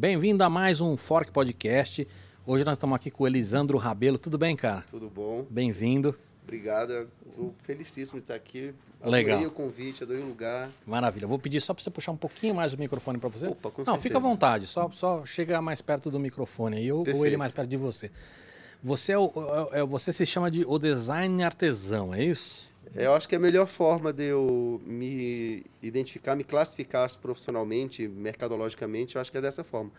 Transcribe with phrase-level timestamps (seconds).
[0.00, 2.08] Bem-vindo a mais um Fork Podcast.
[2.46, 4.18] Hoje nós estamos aqui com o Elisandro Rabelo.
[4.18, 4.82] Tudo bem, cara?
[4.90, 5.44] Tudo bom.
[5.50, 6.16] Bem-vindo.
[6.42, 7.06] Obrigado.
[7.28, 8.72] Estou felicíssimo de estar aqui.
[9.04, 9.34] Legal.
[9.36, 10.70] Adorei o convite, adorei o lugar.
[10.86, 11.26] Maravilha.
[11.26, 13.46] Vou pedir só para você puxar um pouquinho mais o microfone para você.
[13.48, 14.02] Opa, com Não, certeza.
[14.02, 14.66] fica à vontade.
[14.66, 18.10] Só, só chega mais perto do microfone aí ou, ou ele mais perto de você.
[18.82, 19.30] Você, é o,
[19.70, 22.69] é- é- você se chama de o design artesão, é isso?
[22.94, 29.16] É, Eu acho que a melhor forma de eu me identificar, me classificar profissionalmente, mercadologicamente,
[29.16, 29.90] eu acho que é dessa forma.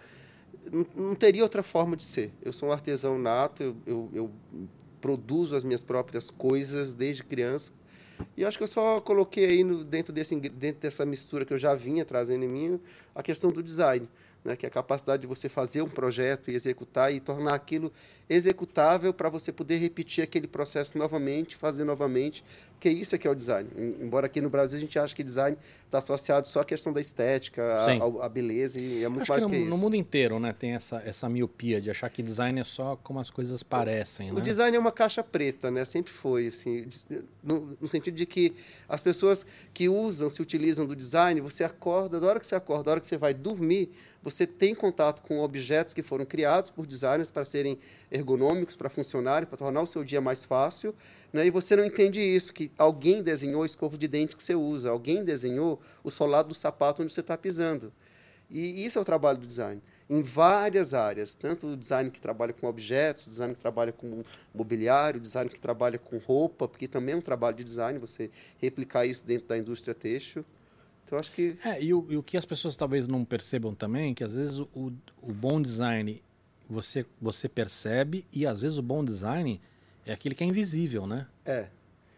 [0.72, 2.32] Não, não teria outra forma de ser.
[2.42, 4.32] Eu sou um artesão nato, eu, eu- eu
[5.00, 7.72] produzo as minhas próprias coisas desde criança.
[8.38, 11.58] E acho que eu só coloquei aí no- dentro, desse, dentro dessa mistura que eu
[11.58, 12.80] já vinha trazendo em mim
[13.16, 14.08] a questão do design,
[14.44, 14.56] né?
[14.56, 17.92] que é a capacidade de você fazer um projeto e executar e tornar aquilo
[18.30, 23.30] executável para você poder repetir aquele processo novamente, fazer novamente, porque isso é que é
[23.32, 23.70] o design.
[23.78, 26.92] Em- Embora aqui no Brasil a gente ache que design está associado só à questão
[26.94, 29.70] da estética, à, à beleza, e é muito Acho mais que que, no, isso.
[29.70, 33.20] no mundo inteiro, né, tem essa, essa miopia de achar que design é só como
[33.20, 34.42] as coisas parecem, O né?
[34.42, 35.84] design é uma caixa preta, né?
[35.86, 36.88] Sempre foi, assim,
[37.44, 38.54] no, no sentido de que
[38.88, 42.86] as pessoas que usam, se utilizam do design, você acorda, da hora que você acorda,
[42.86, 43.92] da hora que você vai dormir,
[44.24, 47.80] você tem contato com objetos que foram criados por designers para serem
[48.12, 50.94] ergonômicos, para funcionarem, para tornar o seu dia mais fácil,
[51.34, 51.46] né?
[51.46, 54.90] E você não entende isso, que alguém desenhou a escova de dente que você usa,
[54.90, 57.92] alguém desenhou o solado do sapato onde você está pisando.
[58.50, 59.82] E isso é o trabalho do design.
[60.10, 64.26] Em várias áreas, tanto o design que trabalha com objetos, o design que trabalha com
[64.54, 68.30] mobiliário, o design que trabalha com roupa, porque também é um trabalho de design, você
[68.58, 70.44] replicar isso dentro da indústria têxtil.
[71.12, 74.14] Então, acho que É, e o, e o que as pessoas talvez não percebam também,
[74.14, 76.24] que às vezes o, o- bom design
[76.70, 79.60] você, você percebe e às vezes o bom design
[80.06, 81.28] é aquele que é invisível, né?
[81.46, 81.68] é.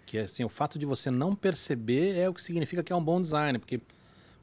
[0.05, 3.03] Que assim, o fato de você não perceber é o que significa que é um
[3.03, 3.79] bom design, porque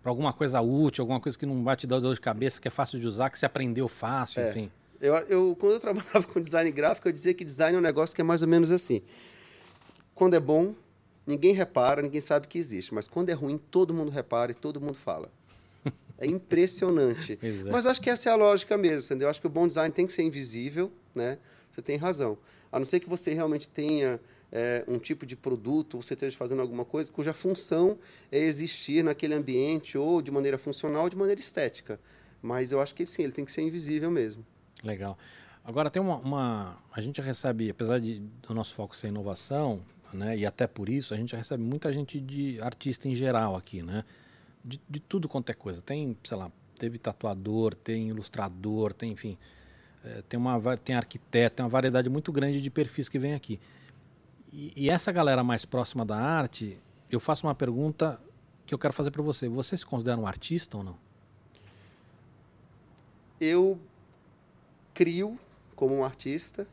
[0.03, 2.67] para alguma coisa útil, alguma coisa que não vai te dar dor de cabeça, que
[2.67, 4.51] é fácil de usar, que você aprendeu fácil, É.
[4.51, 4.71] enfim.
[5.01, 8.17] Eu, eu, quando eu trabalhava com design gráfico, eu dizia que design é um negócio
[8.17, 9.01] que é mais ou menos assim.
[10.13, 10.75] Quando é bom,
[11.31, 12.93] ninguém repara, ninguém sabe que existe.
[12.93, 15.31] Mas quando é ruim, todo mundo repara e todo mundo fala.
[16.19, 17.39] É impressionante.
[17.71, 19.29] Mas acho que essa é a lógica mesmo, entendeu?
[19.31, 21.39] Acho que o bom design tem que ser invisível, né?
[21.73, 22.37] Você tem razão.
[22.71, 24.21] A não ser que você realmente tenha
[24.53, 27.97] é, um tipo de produto, ou você esteja fazendo alguma coisa cuja função
[28.31, 31.99] é existir naquele ambiente, ou de maneira funcional, ou de maneira estética.
[32.43, 34.45] Mas eu acho que sim, ele tem que ser invisível mesmo.
[34.83, 35.17] Legal.
[35.65, 39.81] Agora tem uma, uma- a gente recebe, apesar de do nosso foco ser inovação,
[40.13, 43.83] né, e até por isso a gente recebe muita gente de artista em geral aqui,
[43.83, 44.05] né,
[44.65, 45.81] de, de tudo quanto é coisa.
[45.81, 49.39] Tem, sei lá, teve tatuador, tem ilustrador, tem, enfim,
[50.05, 53.59] eh, tem uma, tem arquiteto, tem uma variedade muito grande de perfis que vem aqui.
[54.53, 56.79] E, e essa galera mais próxima da arte,
[57.11, 58.21] eu faço uma pergunta
[58.67, 59.49] que eu quero fazer para você.
[59.49, 61.11] Você se considera um artista ou não?
[63.41, 63.81] eu
[64.93, 65.39] crio
[65.75, 66.69] como um artista,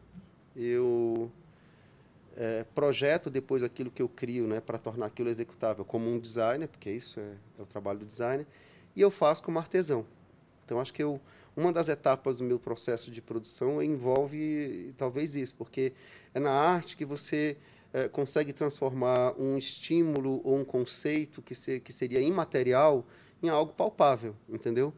[0.53, 1.31] eu
[2.37, 6.67] é, projeto depois aquilo que eu crio, né, para tornar aquilo executável como um designer,
[6.67, 8.45] porque isso é, é o trabalho do designer,
[8.95, 10.05] e eu faço como artesão.
[10.63, 11.19] Então acho que eu,
[11.55, 15.93] uma das etapas do meu processo de produção envolve talvez isso, porque
[16.33, 17.57] é na arte que você
[17.91, 23.05] é, consegue transformar um estímulo ou um conceito que, se, que seria imaterial
[23.41, 24.93] em algo palpável, entendeu?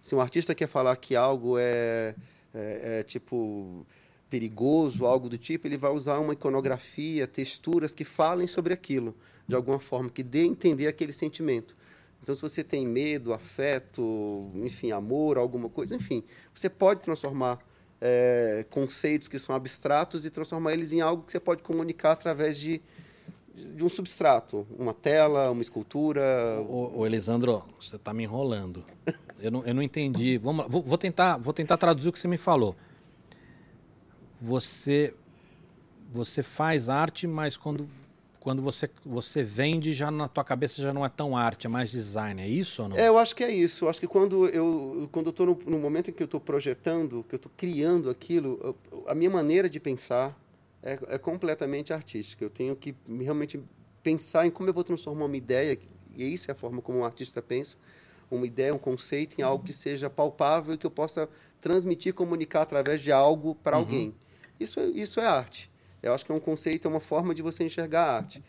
[0.00, 2.14] Se um artista quer falar que algo é,
[2.52, 3.86] é, é, tipo
[4.34, 9.14] perigoso, algo do tipo, ele vai usar uma iconografia, texturas que falem sobre aquilo,
[9.46, 11.76] de alguma forma, que dê a entender aquele sentimento.
[12.20, 17.60] Então, se você tem medo, afeto, enfim, amor, alguma coisa, enfim, você pode transformar
[18.00, 22.58] é, conceitos que são abstratos e transformar eles em algo que você pode comunicar através
[22.58, 22.82] de,
[23.54, 26.60] de um substrato, uma tela, uma escultura.
[26.68, 28.84] Ô, ô, Elisandro, você está me enrolando.
[29.38, 30.38] Eu não, eu não entendi.
[30.38, 32.74] Vamos vou, vou tentar, vou tentar traduzir o que você me falou.
[34.44, 35.14] Você,
[36.12, 37.88] você faz arte, mas quando,
[38.38, 41.90] quando você, você vende, já na tua cabeça já não é tão arte, é mais
[41.90, 42.42] design.
[42.42, 42.98] É isso ou não?
[42.98, 43.86] É, eu acho que é isso.
[43.86, 47.24] Eu acho que quando eu quando estou no, no momento em que eu estou projetando,
[47.26, 50.38] que eu estou criando aquilo, eu- a minha maneira de pensar
[50.82, 52.44] é, é completamente artística.
[52.44, 53.58] Eu tenho que realmente
[54.02, 55.78] pensar em como eu vou transformar uma ideia,
[56.14, 57.78] e isso é a forma como um artista pensa,
[58.30, 61.28] uma ideia, um conceito em algo que seja palpável e que eu possa
[61.62, 64.14] transmitir, comunicar através de algo para alguém.
[64.58, 65.70] Isso é, isso é arte.
[66.02, 68.42] Eu acho que é um conceito, é uma forma de você enxergar a arte.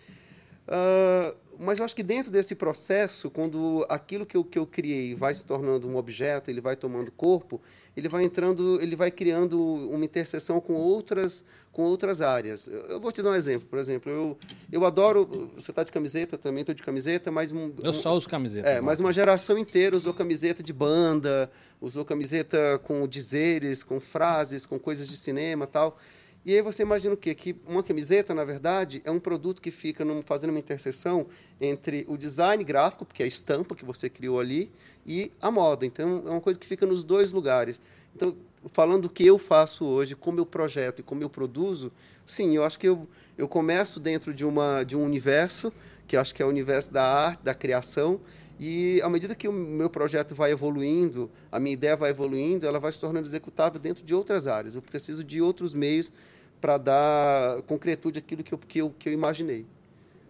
[0.68, 5.16] Uh, mas eu acho que dentro desse processo, quando aquilo que eu, que eu criei
[5.16, 7.62] vai se tornando um objeto, ele vai tomando corpo,
[7.96, 12.68] ele vai entrando, ele vai criando uma interseção com outras, com outras áreas.
[12.68, 13.68] Eu, eu vou te dar um exemplo.
[13.70, 14.38] Por exemplo, eu,
[14.72, 15.50] eu adoro.
[15.56, 17.52] Você está de camiseta, também estou de camiseta, mas.
[17.52, 18.68] Um, eu só uso camiseta.
[18.68, 24.66] É, mas uma geração inteira usou camiseta de banda, usou camiseta com dizeres, com frases,
[24.66, 25.98] com coisas de cinema tal.
[26.46, 27.34] E aí você imagina o quê?
[27.34, 31.26] Que uma camiseta, na verdade, é um produto que fica num, fazendo uma interseção
[31.60, 34.72] entre o design gráfico, porque é a estampa que você criou ali,
[35.08, 35.88] e a moda.
[35.88, 37.82] Então, é uma coisa que fica nos dois lugares.
[38.16, 38.36] Então,
[38.72, 41.92] falando do que eu faço hoje, como eu projeto e como eu produzo,
[42.28, 45.74] sim, eu acho que eu, eu começo dentro de, uma, de um universo,
[46.08, 48.22] que acho que é o universo da arte, da criação,
[48.60, 52.80] e à medida que o meu projeto vai evoluindo, a minha ideia vai evoluindo, ela
[52.80, 54.76] vai se tornando executável dentro de outras áreas.
[54.76, 56.12] Eu preciso de outros meios
[56.60, 59.66] para dar concretude àquilo que eu, que eu, que eu imaginei.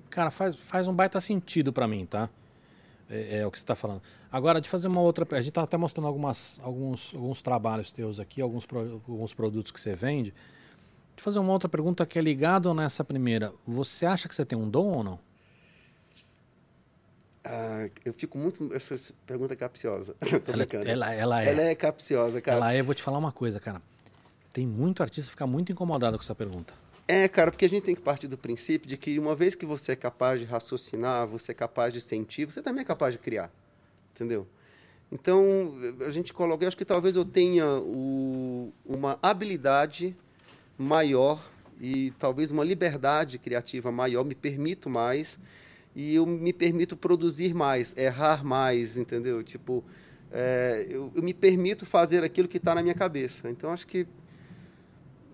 [0.10, 2.30] Cara, faz, faz um baita sentido para mim, tá?
[3.10, 4.02] É, é, o que você está falando.
[4.32, 5.26] Agora, de fazer uma outra.
[5.32, 9.72] A gente está até mostrando algumas, alguns, alguns trabalhos teus aqui, alguns, pro, alguns produtos
[9.72, 10.34] que você vende.
[11.16, 13.54] De fazer uma outra pergunta que é ligada nessa primeira.
[13.66, 15.20] Você acha que você tem um dom ou não?
[17.44, 18.74] Ah, eu fico muito.
[18.74, 20.16] Essa pergunta é capciosa.
[20.52, 21.50] ela, ela, ela, é.
[21.50, 22.58] Ela é capciosa, cara.
[22.58, 23.82] Ela é, vou te falar uma coisa, cara.
[24.56, 26.74] Tem muito artista que fica muito incomodado com essa pergunta.
[27.06, 29.66] É, cara, porque a gente tem que partir do princípio de que uma vez que
[29.66, 33.20] você é capaz de raciocinar, você é capaz de sentir, você também é capaz de
[33.20, 33.52] criar.
[34.14, 34.48] Entendeu?
[35.12, 35.76] Então,
[36.06, 40.16] a gente coloca, eu acho que talvez eu tenha o, uma habilidade
[40.78, 41.46] maior
[41.82, 45.38] e talvez uma liberdade criativa maior, me permito mais
[45.94, 49.44] e eu me permito produzir mais, errar mais, entendeu?
[49.44, 49.84] Tipo,
[50.32, 53.50] é, eu, eu me permito fazer aquilo que está na minha cabeça.
[53.50, 54.08] Então, acho que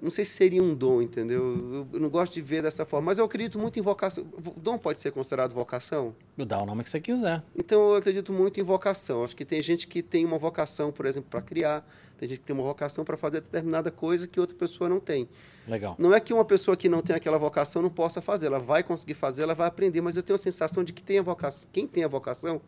[0.01, 1.87] não sei se seria um dom, entendeu?
[1.93, 4.25] Eu, não gosto de ver dessa forma, mas eu acredito muito em vocação.
[4.57, 6.15] Dom pode ser considerado vocação?
[6.35, 7.43] Dá o nome que você quiser.
[7.55, 9.23] Então eu acredito muito em vocação.
[9.23, 11.87] Acho que tem gente que tem uma vocação, por exemplo, para criar,
[12.17, 15.29] tem gente que tem uma vocação para fazer determinada coisa que outra pessoa não tem.
[15.67, 15.95] Legal.
[15.99, 18.81] Não é que uma pessoa que não tem aquela vocação não possa fazer, ela vai
[18.81, 21.69] conseguir fazer, ela vai aprender, mas eu tenho a sensação de que tem a vocação,
[21.71, 22.59] quem tem a vocação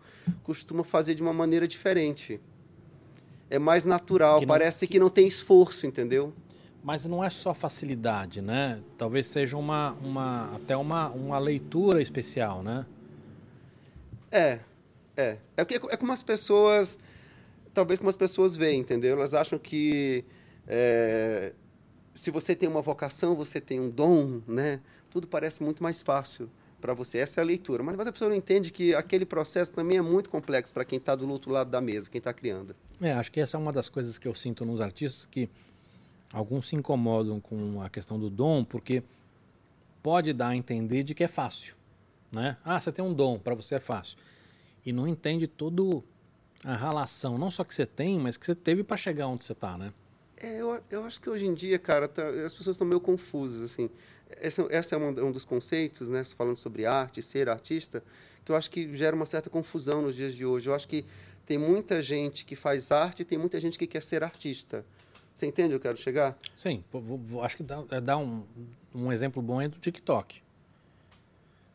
[0.43, 2.39] costuma fazer de uma maneira diferente.
[3.49, 6.31] É mais natural, que não, parece que não tem esforço, entendeu?
[6.83, 8.81] Mas não é só facilidade, né?
[8.97, 12.85] Talvez seja uma, uma até uma, uma leitura especial, né?
[14.29, 14.59] É,
[15.15, 15.37] é.
[15.55, 16.99] É, é como as pessoas,
[17.73, 19.15] talvez como as pessoas veem, entendeu?
[19.15, 20.25] Elas acham que
[20.67, 21.53] é,
[22.13, 24.79] se você tem uma vocação, você tem um dom, né?
[25.09, 26.49] Tudo parece muito mais fácil
[26.79, 27.19] para você.
[27.19, 27.81] Essa é a leitura.
[27.81, 31.15] Mas a pessoa não entende que aquele processo também é muito complexo para quem está
[31.15, 32.75] do outro lado da mesa, quem está criando.
[33.01, 35.49] É, acho que essa é uma das coisas que eu sinto nos artistas que
[36.33, 39.03] Alguns se incomodam com a questão do dom porque
[40.01, 41.75] pode dar a entender de que é fácil,
[42.31, 42.57] né?
[42.65, 44.17] Ah, você tem um dom, para você é fácil.
[44.83, 46.03] E não entende todo
[46.65, 49.53] a relação, não só que você tem, mas que você teve para chegar onde você
[49.53, 49.93] está, né?
[50.37, 53.63] É, eu, eu acho que hoje em dia, cara, tá, as pessoas estão meio confusas,
[53.63, 53.89] assim.
[54.29, 58.03] Essa, essa é um, dos conceitos, né, falando sobre arte, ser artista,
[58.43, 60.67] que eu acho que gera uma certa confusão nos dias de hoje.
[60.67, 61.05] Eu acho que
[61.45, 64.83] tem muita gente que faz arte tem muita gente que quer ser artista.
[65.33, 66.37] Você entende onde eu quero chegar?
[66.53, 66.83] Sim,
[67.41, 68.43] acho que dá, é, dá um,
[68.93, 70.41] um exemplo bom é do TikTok.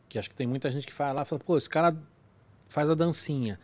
[0.07, 1.95] Que acho que tem muita gente que fala lá e fala, pô, esse cara
[2.69, 3.59] faz a dancinha.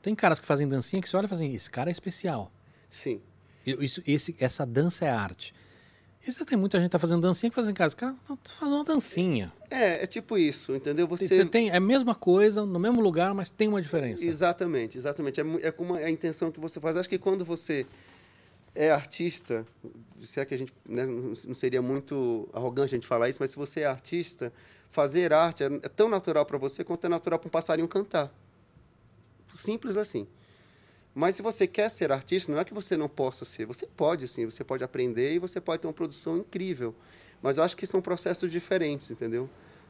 [0.00, 2.50] Tem caras que fazem dancinha que você olha e fala assim, esse cara é especial.
[2.88, 3.20] Sim.
[3.66, 5.54] Isso, esse, essa dança é arte.
[6.26, 7.88] E você tem muita gente que tá fazendo dancinha que fazem casa.
[7.88, 9.52] Esse cara tá fazendo uma dancinha.
[9.70, 11.06] É, é tipo isso, entendeu?
[11.06, 11.28] Você...
[11.28, 14.24] você tem é a mesma coisa, no mesmo lugar, mas tem uma diferença.
[14.24, 15.40] Exatamente, exatamente.
[15.40, 16.96] É, é como a intenção que você faz.
[16.96, 17.86] Acho que quando você
[18.76, 19.66] é artista,
[20.22, 23.50] se é que a gente né, não seria muito arrogante a gente falar isso, mas
[23.50, 24.52] se você é artista,
[24.90, 28.32] fazer arte é, é tão natural para você quanto é natural para um passarinho cantar.
[29.54, 30.26] Simples assim.
[31.14, 33.64] Mas se você quer ser artista, não é que você não possa ser.
[33.64, 34.44] Você pode, sim.
[34.44, 36.94] Você pode aprender e você pode ter uma produção incrível.
[37.40, 39.48] Mas eu acho que são processos diferentes, entendeu?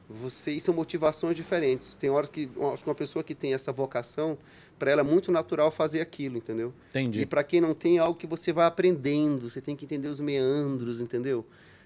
[0.09, 1.95] Você, são motivações diferentes.
[1.95, 4.37] Tem horas que acho que uma pessoa que tem essa vocação,
[4.79, 6.73] para ela é muito natural fazer aquilo, entendeu?
[6.89, 7.21] Entendi.
[7.21, 10.07] E para quem não tem, é algo que você vai aprendendo, você tem que entender
[10.07, 11.45] os meandros, entendeu?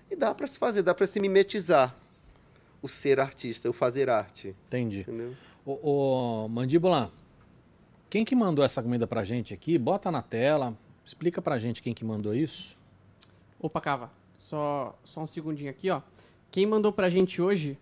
[0.10, 1.96] E dá para se fazer, dá para se mimetizar
[2.82, 4.56] o ser artista, o fazer arte.
[4.68, 5.02] Entendi.
[5.02, 5.34] Entendeu?
[5.66, 7.12] O, o Mandíbula,
[8.10, 9.78] quem que mandou essa comida pra gente aqui?
[9.78, 12.78] Bota na tela, explica pra gente quem que mandou isso.
[13.60, 16.02] Opa, Cava, só, só um segundinho aqui, ó.
[16.52, 17.78] Quem mandou pra gente hoje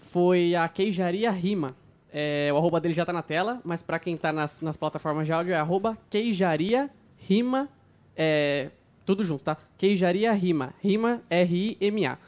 [0.00, 1.76] foi a Queijaria Rima.
[2.12, 5.26] É, o arroba dele já tá na tela, mas para quem tá nas, nas, plataformas
[5.26, 7.68] de áudio é arroba Queijaria Rima,
[8.16, 8.70] é,
[9.06, 9.56] tudo junto, tá?
[9.78, 12.18] Queijaria Rima, Rima R-I-M-A.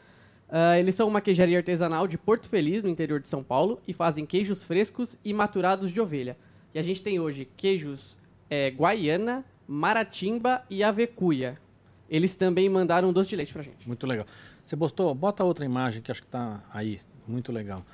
[0.55, 3.95] Ah, eles são uma queijaria artesanal de Porto Feliz, no interior de São Paulo, e
[3.95, 6.37] fazem queijos frescos e maturados de ovelha.
[6.75, 8.19] E a gente tem hoje queijos
[8.51, 11.59] é, Guaiana, Maratimba e Avecuia.
[12.07, 13.89] Eles também mandaram um doce de leite pra gente.
[13.89, 14.27] Muito legal.
[14.63, 17.01] Você postou, bota outra imagem que acho que tá aí.
[17.27, 17.85] Muito legal.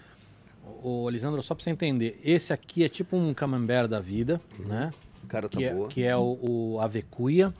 [0.82, 4.90] O, Lisandro, só pra você entender, esse aqui é tipo um camembert da vida, né?
[5.26, 5.88] Cara, tá Que é, boa.
[5.88, 6.38] que é o,
[6.74, 7.54] o avecuia.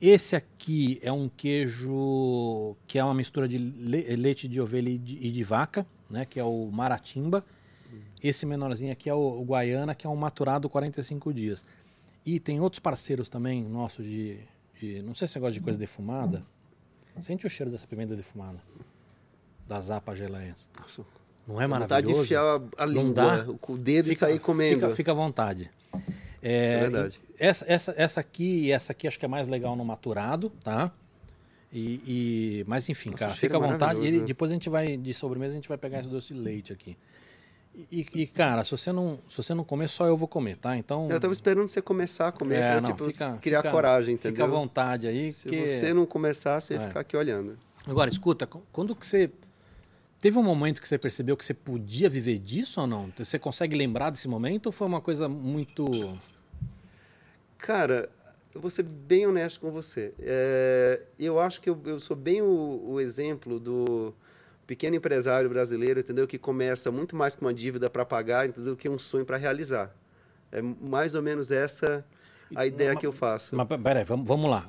[0.00, 4.98] Esse aqui é um queijo que é uma mistura de le- leite de ovelha e
[4.98, 6.24] de, e de vaca, né?
[6.24, 7.44] Que é o maratimba.
[8.22, 11.64] Esse menorzinho aqui é o, o guaiana, que é um maturado 45 dias.
[12.24, 14.38] E tem outros parceiros também nossos de,
[14.80, 16.44] de- Não sei se você gosta de coisa defumada.
[17.20, 18.62] Sente o cheiro dessa pimenta defumada.
[19.68, 20.66] Das zapa geleias.
[20.80, 21.02] Nossa,
[21.46, 22.22] Não é dá vontade de maravilhoso?
[22.22, 24.80] enfiar a língua, o dedo e sair comendo.
[24.80, 25.70] Fica, fica à vontade.
[26.42, 27.20] É verdade.
[27.38, 30.90] Essa, essa, essa aqui e essa aqui acho que é mais legal no maturado, tá?
[31.72, 32.00] E,
[32.60, 33.94] e- mas enfim, Nossa, cara, fica à é vontade.
[33.98, 36.40] maravilhoso, E depois a gente vai, de sobremesa, a gente vai pegar esse doce de
[36.40, 36.96] leite aqui.
[37.92, 40.76] E, e, cara, se você, não, se você não comer, só eu vou comer, tá?
[40.76, 41.06] Então.
[41.10, 44.16] Eu tava esperando você começar a comer, É, pra, não, tipo, fica- criar fica- coragem,
[44.16, 44.48] Fica à entendeu?
[44.50, 45.30] vontade aí.
[45.32, 45.66] Se que...
[45.68, 46.88] você não começar, você ia É.
[46.88, 47.56] ficar aqui olhando.
[47.86, 49.30] Agora, escuta, qu- quando que você.
[50.20, 53.12] Teve um momento que você percebeu que você podia viver disso ou não?
[53.16, 55.86] Você consegue lembrar desse momento ou foi uma coisa muito.
[57.56, 58.08] Cara,
[58.54, 60.12] eu vou ser bem honesto com você.
[60.18, 64.12] É, eu acho que eu, eu sou bem o, o exemplo do
[64.66, 66.26] pequeno empresário brasileiro, entendeu?
[66.26, 68.72] Que começa muito mais com uma dívida para pagar, entendeu?
[68.74, 69.94] Do que um sonho para realizar.
[70.50, 72.04] É mais ou menos essa
[72.56, 73.54] a ideia que eu faço.
[73.54, 74.68] Mas pe- peraí, vamos, vamos lá.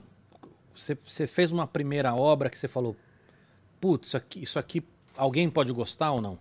[0.75, 2.95] Você, você fez uma primeira obra que você falou,
[3.81, 4.83] putz, isso aqui, isso aqui
[5.19, 6.39] alguém pode gostar ou não?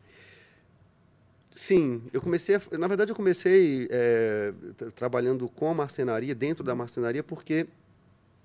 [1.50, 6.62] Sim, eu comecei, a- na verdade eu comecei é, tra- trabalhando com a marcenaria, dentro
[6.62, 7.66] da marcenaria, porque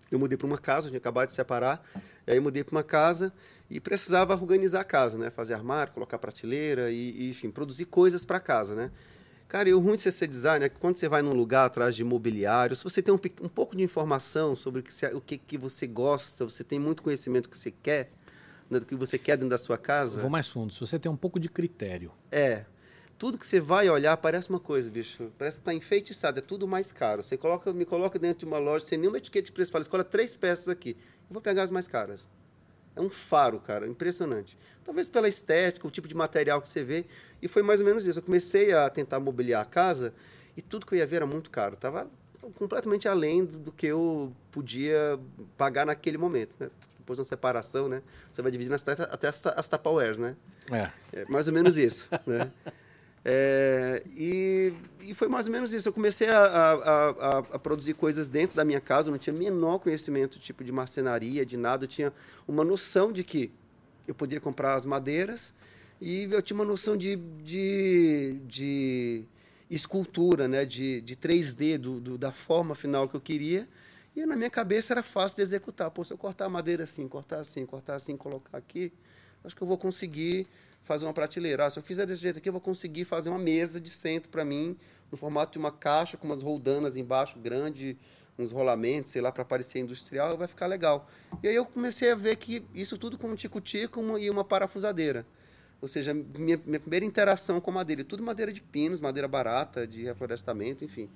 [0.10, 1.84] eu mudei para uma casa, eu tinha acabado de separar,
[2.26, 3.32] aí mudei para uma casa
[3.70, 5.30] e precisava organizar a casa, né?
[5.30, 8.92] Fazer armário, colocar prateleira e, e, enfim, produzir coisas para casa, né?
[9.48, 11.66] Cara, e o ruim de você ser designer é que quando você vai num lugar
[11.66, 15.08] atrás de imobiliário, se você tem um, um pouco de informação sobre o que, você,
[15.08, 18.10] o que, que você gosta, você tem muito conhecimento que você quer,
[18.70, 20.18] do que você quer dentro da sua casa...
[20.18, 20.74] Eu vou mais fundo.
[20.74, 22.66] Se você tem um pouco de critério, É.
[23.18, 25.32] Tudo que você vai olhar parece uma coisa, bicho.
[25.38, 27.24] Parece que tá enfeitiçado, é tudo mais caro.
[27.24, 30.04] Você coloca, me coloca dentro de uma loja sem nenhuma etiqueta de preço, fala, escolha
[30.04, 30.98] três peças aqui.
[31.30, 32.28] Eu vou pegar as mais caras.
[32.96, 34.58] É um faro, cara, impressionante.
[34.84, 37.06] Talvez pela estética, o tipo de material que você vê.
[37.42, 38.20] E foi mais ou menos isso.
[38.20, 40.14] Eu comecei a tentar mobiliar a casa
[40.58, 41.78] e tudo que eu ia ver era muito caro.
[41.78, 42.10] Tava
[42.56, 45.20] completamente além do, do que eu podia
[45.58, 46.70] pagar naquele momento, né?
[47.04, 48.02] Depois de uma separação, né?
[48.32, 50.36] Você vai dividindo até, até as, as Tupperwares, né?
[50.72, 50.90] é.
[51.12, 52.50] É mais ou menos isso, né?
[53.26, 55.88] É, e, e foi mais ou menos isso.
[55.88, 59.34] Eu comecei a, a- a- a produzir coisas dentro da minha casa, eu não tinha
[59.34, 61.84] menor conhecimento tipo de marcenaria, de nada.
[61.84, 62.14] Eu tinha
[62.48, 63.52] uma noção de que
[64.08, 65.54] eu podia comprar as madeiras
[66.02, 69.24] e eu tinha uma noção de, de, de
[69.70, 70.64] escultura, né?
[70.66, 73.68] de, de 3D, do, do- da forma final que eu queria.
[74.16, 75.90] E na minha cabeça era fácil de executar.
[75.90, 78.94] Pô, se eu cortar a madeira assim, cortar assim, cortar assim, colocar aqui,
[79.44, 80.48] acho que eu vou conseguir
[80.84, 81.66] fazer uma prateleira.
[81.66, 84.30] Ah, se eu fizer desse jeito aqui, eu vou conseguir fazer uma mesa de centro
[84.30, 84.78] para mim,
[85.12, 87.98] no formato de uma caixa, com umas roldanas embaixo, grande,
[88.38, 91.08] uns rolamentos, sei lá, para parecer industrial, vai ficar legal.
[91.42, 95.26] E aí eu comecei a ver que isso tudo com um tico-tico e uma parafusadeira.
[95.82, 98.04] Ou seja, minha, minha primeira interação com madeira.
[98.04, 101.10] Tudo madeira de pinos, madeira barata, de reflorestamento, enfim.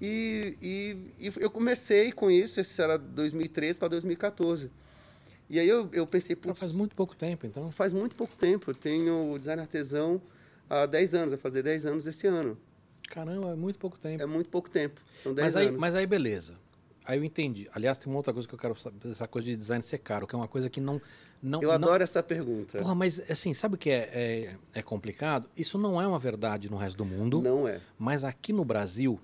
[0.00, 0.96] E, e,
[1.26, 4.70] e eu comecei com isso, esse era 2013 para 2014.
[5.48, 7.70] E aí eu, eu pensei, putz, faz muito pouco tempo, então.
[7.70, 8.70] faz muito pouco tempo.
[8.70, 10.20] Eu tenho design artesão
[10.68, 12.58] há 10 anos, vai fazer 10 anos esse ano.
[13.08, 14.22] Caramba, é muito pouco tempo.
[14.22, 15.00] É muito pouco tempo.
[15.22, 15.80] São 10 Mas aí, anos.
[15.80, 16.54] mas aí, beleza.
[17.04, 17.68] Aí eu entendi.
[17.74, 20.26] Aliás, tem uma outra coisa que eu quero saber, essa coisa de design ser caro,
[20.26, 21.00] que é uma coisa que não.
[21.42, 22.78] não eu não- adoro essa pergunta.
[22.78, 25.46] Porra, mas assim, sabe o que é, é, é complicado?
[25.54, 27.82] Isso não é uma verdade no resto do mundo, Não é.
[27.98, 29.20] mas aqui no Brasil,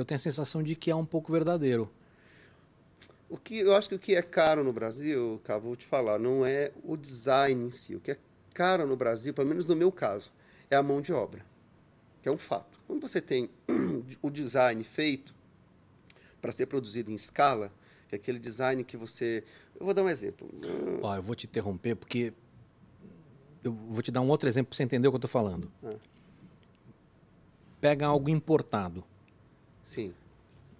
[0.00, 1.90] eu tenho a sensação de que é um pouco verdadeiro.
[3.28, 6.18] O que eu acho que o que é caro no Brasil, cara, vou te falar,
[6.18, 7.94] não é o design em si.
[7.94, 8.18] O que é
[8.54, 10.32] caro no Brasil, pelo menos no meu caso,
[10.70, 11.44] é a mão de obra.
[12.22, 12.80] Que é um fato.
[12.86, 13.50] Quando você tem
[14.22, 15.34] o design feito
[16.40, 17.70] para ser produzido em escala,
[18.08, 19.44] que é aquele design que você.
[19.78, 20.48] Eu vou dar um exemplo.
[21.02, 22.32] Ó, eu vou te interromper porque
[23.62, 25.70] eu vou te dar um outro exemplo para você entender o que eu tô falando.
[25.84, 25.94] Ah.
[27.80, 29.04] Pega algo importado,
[29.88, 30.12] Sim.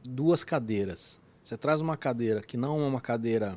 [0.05, 1.19] duas cadeiras.
[1.43, 3.57] Você traz uma cadeira que não é uma cadeira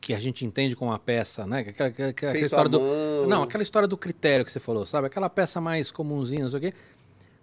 [0.00, 1.60] que a gente entende como uma peça, né?
[1.60, 3.28] Aquela, aquela- aquela Feito história à do.
[3.28, 5.06] Não, aquela história do critério que você falou, sabe?
[5.06, 6.74] Aquela peça mais comunzinha, não sei o quê.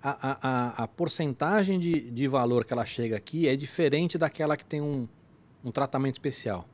[0.04, 4.58] A, a, a, a porcentagem de, de valor que ela chega aqui é diferente daquela
[4.58, 5.08] que tem um,
[5.64, 6.68] um tratamento especial.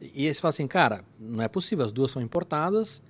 [0.00, 3.02] E aí você fala assim, cara, não é possível, as duas são importadas.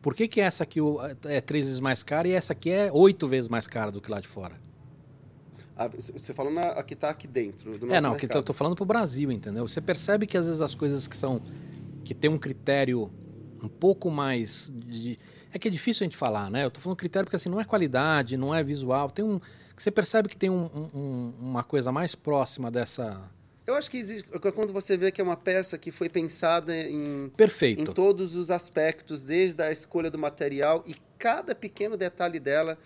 [0.00, 0.80] Por que, que essa aqui
[1.26, 4.10] é três vezes mais cara e essa aqui é oito vezes mais cara do que
[4.10, 4.63] lá de fora?
[5.76, 8.30] Ah, você falando a que está aqui dentro do nosso É, não, mercado.
[8.30, 9.66] que eu tô falando pro Brasil, entendeu?
[9.66, 11.40] Você percebe que às vezes as coisas que são.
[12.04, 13.10] que tem um critério
[13.62, 14.70] um pouco mais.
[14.74, 15.18] De,
[15.52, 16.64] é que é difícil a gente falar, né?
[16.64, 19.10] Eu tô falando critério porque assim, não é qualidade, não é visual.
[19.10, 19.40] Tem um.
[19.76, 23.20] Você percebe que tem um- um- uma coisa mais próxima dessa.
[23.66, 24.28] Eu acho que existe.
[24.54, 27.92] Quando você vê que é uma peça que foi pensada em, em Perfeito.
[27.94, 32.78] todos os aspectos, desde a escolha do material e cada pequeno detalhe dela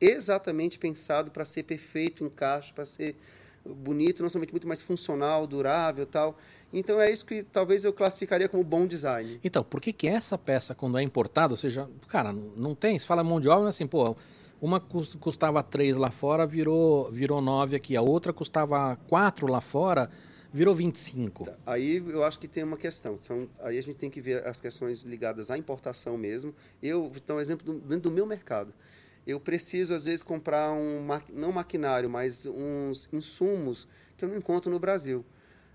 [0.00, 3.16] exatamente pensado para ser perfeito, encaixe, para ser
[3.64, 6.38] bonito, não somente muito mais funcional, durável, tal.
[6.72, 9.38] Então é isso que talvez eu classificaria como bom design.
[9.42, 13.06] Então, por que, que essa peça, quando é importada, ou seja, cara, não tem, se
[13.06, 14.16] fala mão de obra, assim, pô,
[14.60, 19.60] uma cus- custava 3 lá fora, virou, virou 9 aqui, a outra custava 4 lá
[19.60, 20.10] fora,
[20.52, 21.46] virou 25.
[21.66, 23.16] Aí eu acho que tem uma questão.
[23.20, 26.54] São, aí a gente tem que ver as questões ligadas à importação mesmo.
[26.82, 28.72] Eu um exemplo do- dentro do meu mercado.
[29.28, 34.72] Eu preciso, às vezes, comprar um, não maquinário, mas uns insumos que eu não encontro
[34.72, 35.22] no Brasil.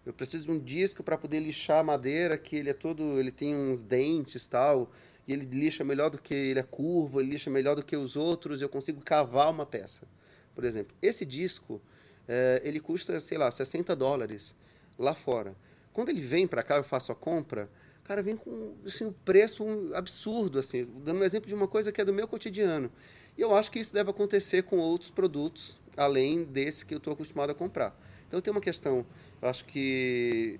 [0.03, 3.31] Eu preciso de um disco para poder lixar a madeira, que ele é todo, ele
[3.31, 4.91] tem uns dentes tal,
[5.27, 8.15] e ele lixa melhor do que ele é curvo, ele lixa melhor do que os
[8.15, 10.07] outros, eu consigo cavar uma peça.
[10.55, 11.79] Por exemplo, esse disco,
[12.27, 14.55] eh, ele custa, sei lá, 60 dólares
[14.97, 15.55] lá fora.
[15.93, 17.69] Quando ele vem para cá, eu faço a compra,
[18.03, 22.01] cara, vem com assim, um preço absurdo, assim, dando um exemplo de uma coisa que
[22.01, 22.91] é do meu cotidiano.
[23.37, 27.13] E eu acho que isso deve acontecer com outros produtos, além desse que eu estou
[27.13, 27.97] acostumado a comprar.
[28.27, 29.05] Então tem uma questão,
[29.41, 30.59] eu acho que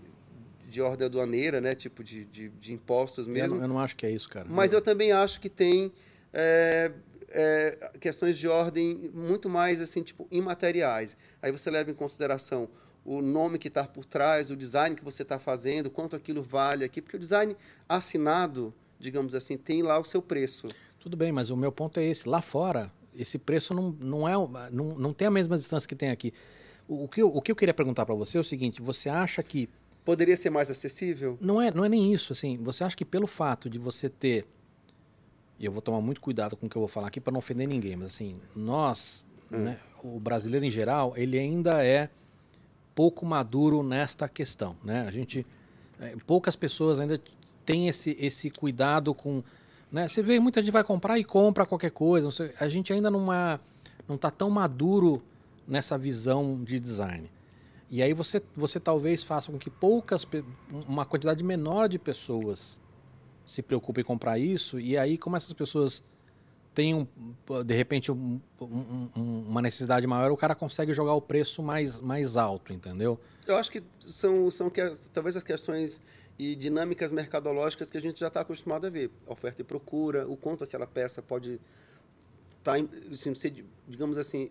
[0.68, 3.96] de ordem aduaneira, né, tipo de, de, de impostos Eu mesmo, não, eu não acho
[3.96, 4.48] que é isso, cara.
[4.50, 5.92] mas eu também acho que tem
[6.34, 6.92] é,
[7.30, 11.16] é, questões de ordem muito mais assim, tipo, imateriais.
[11.42, 12.70] Aí você leva em consideração
[13.06, 16.86] o nome que está por trás, o design que você está fazendo, quanto aquilo vale
[16.86, 17.56] aqui, porque o design
[17.88, 20.68] assinado, digamos assim, tem lá o seu preço.
[21.04, 22.30] Tudo bem, mas o meu ponto é esse.
[22.30, 24.36] Lá fora, esse preço não, não, é,
[24.72, 26.34] não, não tem a mesma distância que tem aqui.
[26.88, 29.10] O, o que, eu, o que eu queria perguntar para você é o seguinte: você
[29.10, 29.68] acha que
[30.06, 31.38] Poderia ser mais acessível?
[31.42, 32.56] não é, não é nem isso, assim.
[32.64, 34.48] Você acha que pelo fato de você ter.
[35.60, 37.40] E eu vou tomar muito cuidado com o que eu vou falar aqui para não
[37.40, 42.10] ofender ninguém, mas assim, nós, né, o brasileiro em geral, ele ainda é
[42.96, 45.06] pouco maduro nesta questão, né?
[45.06, 45.46] A gente.
[46.00, 47.20] é, poucas pessoas ainda
[47.66, 49.44] têm esse, esse cuidado com.
[49.94, 50.08] Né?
[50.08, 52.32] Você vê, muita gente vai comprar e compra qualquer coisa.
[52.32, 53.60] sei, a gente ainda não é,
[54.08, 55.22] não está tão maduro
[55.68, 57.30] nessa visão de design.
[57.92, 60.26] E aí você, você talvez faça com que poucas,
[60.88, 62.82] uma quantidade menor de pessoas
[63.46, 66.04] se preocupem em comprar isso, e aí como essas pessoas
[66.74, 67.06] têm, um,
[67.64, 72.36] de repente, um- um- uma necessidade maior, o cara consegue jogar o preço mais, mais
[72.36, 73.20] alto, entendeu?
[73.46, 74.82] Eu acho que são, são que,
[75.14, 76.02] talvez as questões
[76.38, 79.12] e dinâmicas mercadológicas que a gente já está acostumado a ver.
[79.28, 81.60] Oferta e procura, o quanto aquela peça pode
[82.58, 82.76] estar,
[83.12, 83.34] assim,
[83.88, 84.50] digamos assim,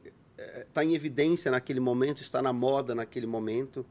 [0.60, 3.84] está em evidência naquele momento, está na moda naquele momento,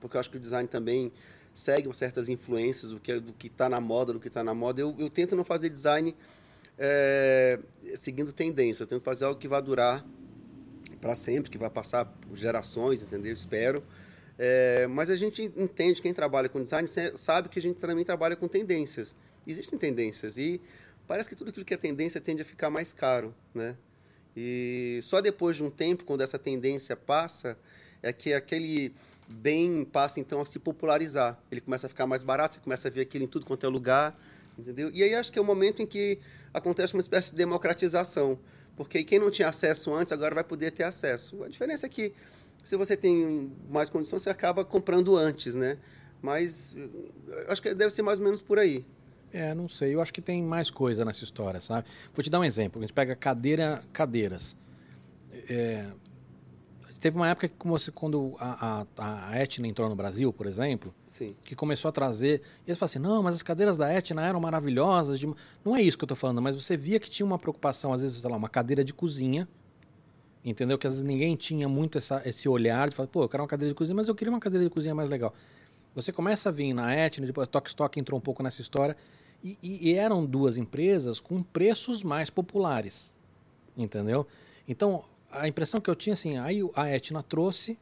[0.00, 1.12] porque eu acho que o design também
[1.54, 4.80] segue certas influências do que do que está na moda, do que está na moda.
[4.80, 6.14] Eu, eu tento não fazer design
[6.78, 7.58] é,
[7.96, 10.04] seguindo tendência, eu tento fazer algo que vai durar
[11.00, 13.32] para sempre, que vai passar por gerações, entendeu?
[13.32, 13.82] Espero.
[14.38, 18.36] É, mas a gente entende, quem trabalha com design sabe que a gente também trabalha
[18.36, 19.16] com tendências.
[19.46, 20.60] Existem tendências e
[21.08, 23.76] parece que tudo aquilo que é tendência tende a ficar mais caro, né?
[24.36, 27.58] E só depois de um tempo, quando essa tendência passa,
[28.00, 28.94] é que aquele
[29.26, 31.42] bem passa então a se popularizar.
[31.50, 33.68] Ele começa a ficar mais barato, você começa a ver aquilo em tudo quanto é
[33.68, 34.16] lugar,
[34.56, 34.90] entendeu?
[34.92, 36.20] E aí acho que é o momento em que
[36.54, 38.38] acontece uma espécie de democratização,
[38.76, 41.42] porque quem não tinha acesso antes agora vai poder ter acesso.
[41.42, 42.12] A diferença é que
[42.62, 45.78] se você tem mais condições, você acaba comprando antes, né?
[46.20, 46.74] Mas
[47.48, 48.84] acho que deve ser mais ou menos por aí.
[49.32, 49.94] É, não sei.
[49.94, 51.86] Eu acho que tem mais coisa nessa história, sabe?
[52.14, 52.80] Vou te dar um exemplo.
[52.80, 54.56] A gente pega cadeira, cadeiras.
[55.48, 55.86] É,
[57.00, 60.92] teve uma época que você, quando a, a, a Etna entrou no Brasil, por exemplo,
[61.06, 61.36] Sim.
[61.42, 62.40] que começou a trazer.
[62.66, 65.18] E eles falam assim: não, mas as cadeiras da Etna eram maravilhosas.
[65.18, 65.32] de-
[65.64, 68.02] Não é isso que eu estou falando, mas você via que tinha uma preocupação, às
[68.02, 69.46] vezes, sei lá, uma cadeira de cozinha.
[70.44, 70.78] Entendeu?
[70.78, 73.48] Que às vezes ninguém tinha muito essa, esse olhar de falar, pô, eu quero uma
[73.48, 75.34] cadeira de cozinha, mas eu queria uma cadeira de cozinha mais legal.
[75.94, 78.96] Você começa a vir na Etna, depois a Tok Stock entrou um pouco nessa história,
[79.42, 83.14] e, e- eram duas empresas com preços mais populares.
[83.76, 84.26] Entendeu?
[84.66, 87.78] Então, a impressão que eu tinha assim, aí a Etna trouxe,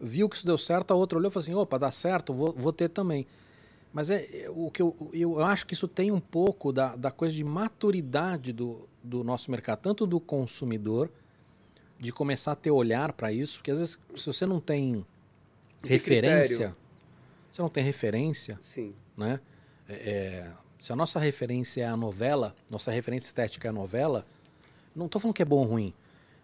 [0.00, 2.52] viu que isso deu certo, a outra olhou e falou assim, opa, dá certo, vou,
[2.52, 3.26] vou ter também.
[3.92, 7.10] Mas é, é, o que eu, eu acho que isso tem um pouco da, da
[7.10, 11.10] coisa de maturidade do, do nosso mercado, tanto do consumidor,
[11.98, 15.04] de começar a ter olhar para isso, porque às vezes se você não tem
[15.82, 16.76] referência, critério?
[17.50, 18.94] você não tem referência, Sim.
[19.16, 19.40] né?
[19.88, 24.24] É, é, se a nossa referência é a novela, nossa referência estética é a novela,
[24.94, 25.94] não estou falando que é bom ou ruim,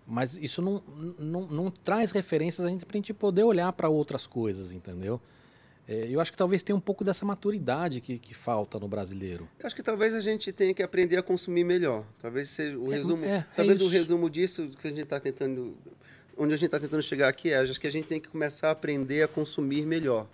[0.07, 0.83] mas isso não,
[1.19, 5.21] não, não traz referências a gente para a gente poder olhar para outras coisas, entendeu?
[5.87, 9.47] É, eu acho que talvez tenha um pouco dessa maturidade que, que falta no brasileiro.
[9.59, 12.07] Eu acho que talvez a gente tenha que aprender a consumir melhor.
[12.19, 13.25] Talvez seja o É, resumo.
[13.25, 15.77] é, é talvez o resumo disso que a gente está tentando.
[16.37, 18.69] Onde a gente está tentando chegar aqui é, acho que a gente tem que começar
[18.69, 20.27] a aprender a consumir melhor.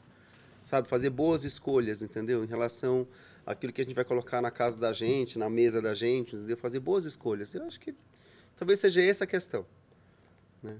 [0.64, 0.86] Sabe?
[0.86, 2.44] Fazer boas escolhas, entendeu?
[2.44, 3.06] Em relação
[3.44, 6.56] àquilo que a gente vai colocar na casa da gente, na mesa da gente, entendeu?
[6.56, 7.52] Fazer boas escolhas.
[7.54, 7.92] Eu acho que
[8.56, 9.66] talvez seja essa a questão.
[10.62, 10.76] Né?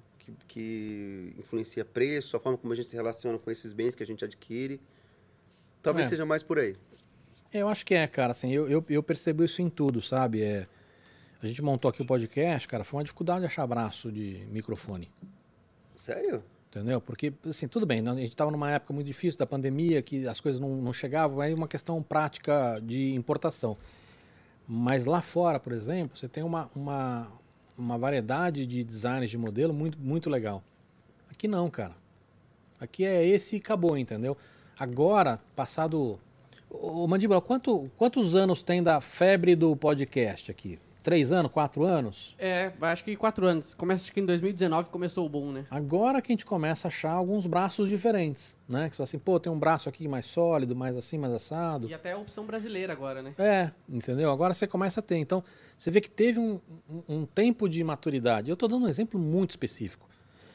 [0.47, 4.03] Que, que influencia preço, a forma como a gente se relaciona com esses bens que
[4.03, 4.81] a gente adquire.
[5.83, 6.11] Talvez É.
[6.11, 6.77] seja mais por aí.
[7.53, 10.43] Eu acho que é, cara, assim, eu, eu, eu percebo isso em tudo, sabe?
[10.43, 10.67] É,
[11.43, 15.11] a gente montou aqui o podcast, cara, foi uma dificuldade achar braço de microfone.
[15.97, 16.45] Sério?
[16.69, 17.01] Entendeu?
[17.01, 20.41] Porque, assim, tudo bem, a gente estava numa época muito difícil da pandemia, que as
[20.41, 23.77] coisas não, não chegavam, aí uma questão prática de importação.
[24.69, 27.27] Mas lá fora, por exemplo, você tem uma, uma,
[27.81, 30.63] uma variedade de designs de modelo muito, muito legal.
[31.31, 31.95] Aqui não, cara.
[32.79, 34.37] Aqui é esse e acabou, entendeu?
[34.79, 36.19] Agora, passado.
[36.69, 40.79] Ô, Mandíbula, quanto, quantos anos tem da febre do podcast aqui?
[41.03, 42.35] Três anos, quatro anos?
[42.39, 43.73] É, acho que quatro anos.
[43.73, 45.67] Começa acho que em 2019 começou o boom, né?
[45.71, 48.89] Agora que a gente começa a achar alguns braços diferentes, né?
[48.91, 51.89] Que você fala assim, pô, tem um braço aqui mais sólido, mais assim, mais assado.
[51.89, 53.35] E até a opção brasileira agora, né?
[53.39, 54.31] É, entendeu?
[54.31, 55.17] Agora você começa a ter.
[55.17, 55.43] Então,
[55.77, 58.51] você vê que teve um, um, um tempo de maturidade.
[58.51, 60.07] Eu estou dando um exemplo muito específico.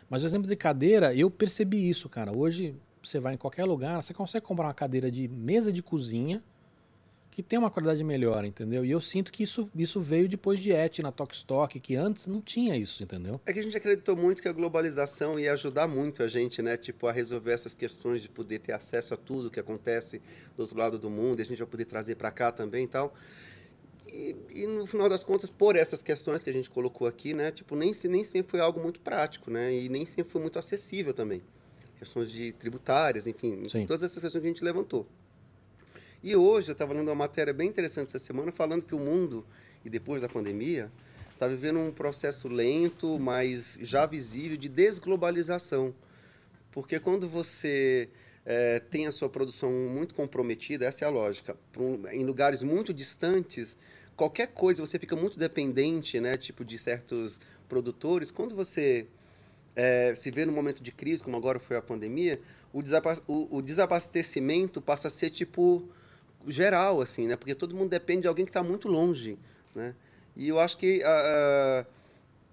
[0.08, 2.32] Mas o exemplo de cadeira, eu percebi isso, cara.
[2.36, 6.44] Hoje, você vai em qualquer lugar, você consegue comprar uma cadeira de mesa de cozinha
[7.36, 8.86] que tem uma qualidade melhor, entendeu?
[8.86, 12.40] E eu sinto que isso, isso veio depois de Et na Tokstok, que antes não
[12.40, 13.42] tinha isso, entendeu?
[13.46, 16.78] É que a gente acreditou muito que a globalização ia ajudar muito a gente, né?
[16.78, 20.22] Tipo, a resolver essas questões de poder ter acesso a tudo que acontece
[20.56, 22.88] do outro lado do mundo, e a gente vai poder trazer para cá também e
[22.88, 23.14] tal.
[24.08, 27.52] E, e no final das contas, por essas questões que a gente colocou aqui, né?
[27.52, 29.76] Tipo, nem, nem sempre foi algo muito prático, né?
[29.76, 31.42] E nem sempre foi muito acessível também.
[32.00, 33.86] Questões de tributárias, enfim, Sim.
[33.86, 35.06] todas essas questões que a gente levantou.
[36.26, 39.46] E hoje eu estava lendo uma matéria bem interessante essa semana falando que o mundo,
[39.86, 40.92] e depois da pandemia,
[41.32, 45.94] está vivendo um processo lento, mas já visível de desglobalização.
[46.72, 48.10] Porque quando você
[48.44, 52.92] eh, tem a sua produção muito comprometida, essa é a lógica, um- em lugares muito
[52.92, 53.78] distantes,
[54.18, 58.32] qualquer coisa você fica muito dependente, né, tipo de certos produtores.
[58.32, 59.06] Quando você
[59.76, 62.42] eh, se vê num momento de crise, como agora foi a pandemia,
[62.74, 62.80] o,
[63.28, 65.88] o- o desabastecimento passa a ser tipo
[66.48, 67.36] geral, assim, né?
[67.36, 69.38] Porque todo mundo depende de alguém que está muito longe,
[69.74, 69.94] né?
[70.36, 71.86] E eu acho que ah, ah,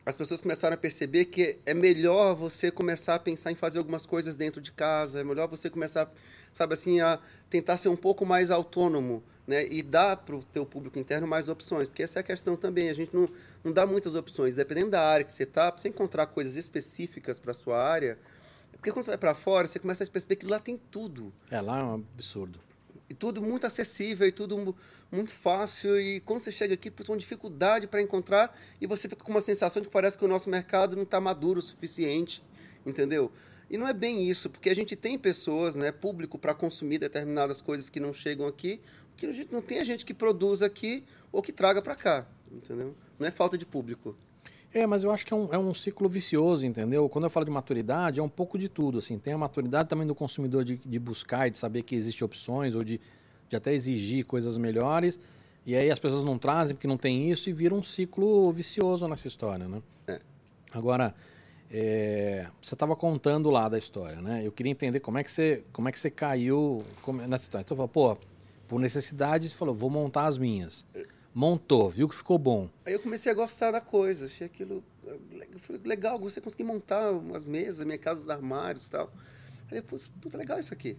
[0.04, 4.06] as pessoas começaram a perceber que é melhor você começar a pensar em fazer algumas
[4.06, 6.12] coisas dentro de casa, é melhor você começar,
[6.52, 7.18] sabe assim, a
[7.50, 9.66] tentar ser um pouco mais autônomo, né?
[9.66, 12.88] E dar para o teu público interno mais opções, porque essa é a questão também,
[12.88, 13.28] a gente não,
[13.62, 17.38] não dá muitas opções, dependendo da área que você está, para você encontrar coisas específicas
[17.38, 18.18] para sua área,
[18.72, 21.32] porque quando você vai para fora, você começa a perceber que lá tem tudo.
[21.48, 22.58] É, lá é um absurdo.
[23.12, 24.74] E tudo muito acessível e tudo mu-
[25.10, 26.00] muito fácil.
[26.00, 29.42] E quando você chega aqui, putz, uma dificuldade para encontrar e você fica com uma
[29.42, 32.42] sensação de que parece que o nosso mercado não está maduro o suficiente,
[32.86, 33.30] entendeu?
[33.68, 37.60] E não é bem isso, porque a gente tem pessoas, né, público para consumir determinadas
[37.60, 41.52] coisas que não chegam aqui, porque não tem a gente que produz aqui ou que
[41.52, 42.96] traga para cá, entendeu?
[43.18, 44.16] Não é falta de público.
[44.74, 47.08] É, mas eu acho que é um, é um ciclo vicioso, entendeu?
[47.08, 49.18] Quando eu falo de maturidade, é um pouco de tudo, assim.
[49.18, 52.74] Tem a maturidade também do consumidor de, de buscar e de saber que existem opções,
[52.74, 52.98] ou de,
[53.50, 55.20] de até exigir coisas melhores,
[55.66, 59.06] e aí as pessoas não trazem porque não tem isso, e vira um ciclo vicioso
[59.06, 59.82] nessa história, né?
[60.06, 60.20] É.
[60.72, 61.14] Agora,
[61.70, 64.40] é, você estava contando lá da história, né?
[64.44, 67.62] Eu queria entender como é que você, como é que você caiu como- nessa história.
[67.62, 68.26] Então, você falou, pô,
[68.66, 70.86] por necessidade, você falou, vou montar as minhas.
[71.34, 72.68] Montou, viu que ficou bom.
[72.84, 75.16] Aí eu comecei a gostar da coisa, achei aquilo eh,
[75.82, 79.10] legal, você conseguir montar umas mesas, minha casa, os armários e tal.
[79.66, 80.94] Falei, putz, puta, legal isso aqui.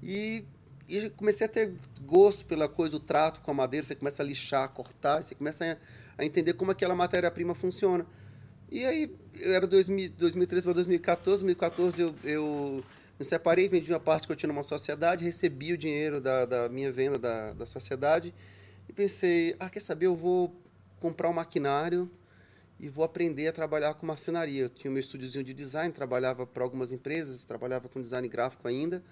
[0.00, 0.44] E,
[0.88, 4.22] e eu comecei a ter gosto pela coisa, o trato com a madeira, você começa
[4.22, 8.06] a lixar, cortar, você começa a, a entender como aquela matéria-prima funciona.
[8.70, 12.84] E aí, eu era 2000, 2013 para 2014, 2014 eu, eu
[13.18, 16.68] me separei, vendi uma parte que eu tinha numa sociedade, recebi o dinheiro da, da
[16.68, 18.32] minha venda da, da sociedade
[18.96, 20.52] pensei, ah, quer saber, eu vou
[20.98, 22.10] comprar um maquinário
[22.80, 24.62] e vou aprender a trabalhar com marcenaria.
[24.62, 29.04] Eu tinha meu estúdiozinho de design, trabalhava para algumas empresas, trabalhava com design gráfico ainda.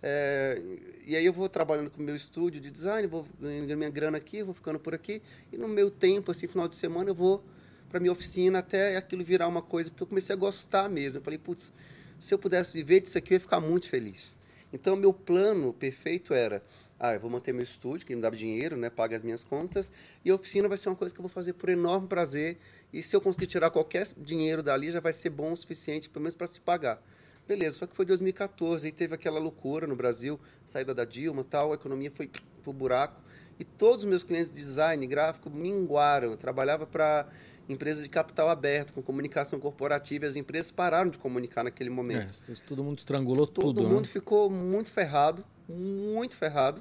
[0.00, 0.60] É,
[1.04, 4.16] e aí eu vou trabalhando com o meu estúdio de design, vou ganhando minha grana
[4.16, 5.20] aqui, vou ficando por aqui.
[5.52, 7.44] E no meu tempo, assim, final de semana, eu vou
[7.88, 11.18] para minha oficina até aquilo virar uma coisa, porque eu comecei a gostar mesmo.
[11.18, 11.72] Eu falei, putz,
[12.18, 14.36] se eu pudesse viver disso aqui, eu ia ficar muito feliz.
[14.72, 16.62] Então, meu plano perfeito era,
[17.02, 19.90] ah, eu vou manter meu estúdio, que me dá dinheiro, né, paga as minhas contas,
[20.24, 22.58] e a oficina vai ser uma coisa que eu vou fazer por enorme prazer,
[22.92, 26.22] e se eu conseguir tirar qualquer dinheiro dali, já vai ser bom o suficiente, pelo
[26.22, 27.02] menos para se pagar.
[27.46, 31.72] Beleza, só que foi 2014, aí teve aquela loucura no Brasil, saída da Dilma tal,
[31.72, 32.30] a economia foi
[32.62, 33.20] pro buraco,
[33.58, 36.30] e todos os meus clientes de design gráfico minguaram.
[36.30, 37.28] Eu trabalhava para
[37.68, 42.32] empresas de capital aberto, com comunicação corporativa, e as empresas pararam de comunicar naquele momento.
[42.48, 43.88] É, todo mundo estrangulou Todo tudo.
[43.88, 44.12] mundo né?
[44.12, 46.80] ficou muito ferrado, muito ferrado.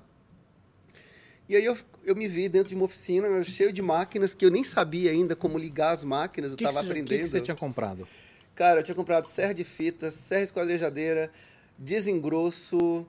[1.52, 4.50] E aí eu, eu me vi dentro de uma oficina cheio de máquinas que eu
[4.50, 7.06] nem sabia ainda como ligar as máquinas, eu que estava aprendendo.
[7.08, 8.08] O que, que você tinha comprado?
[8.56, 11.30] Cara, eu tinha comprado serra de fita, serra esquadrejadeira,
[11.78, 13.06] desengrosso,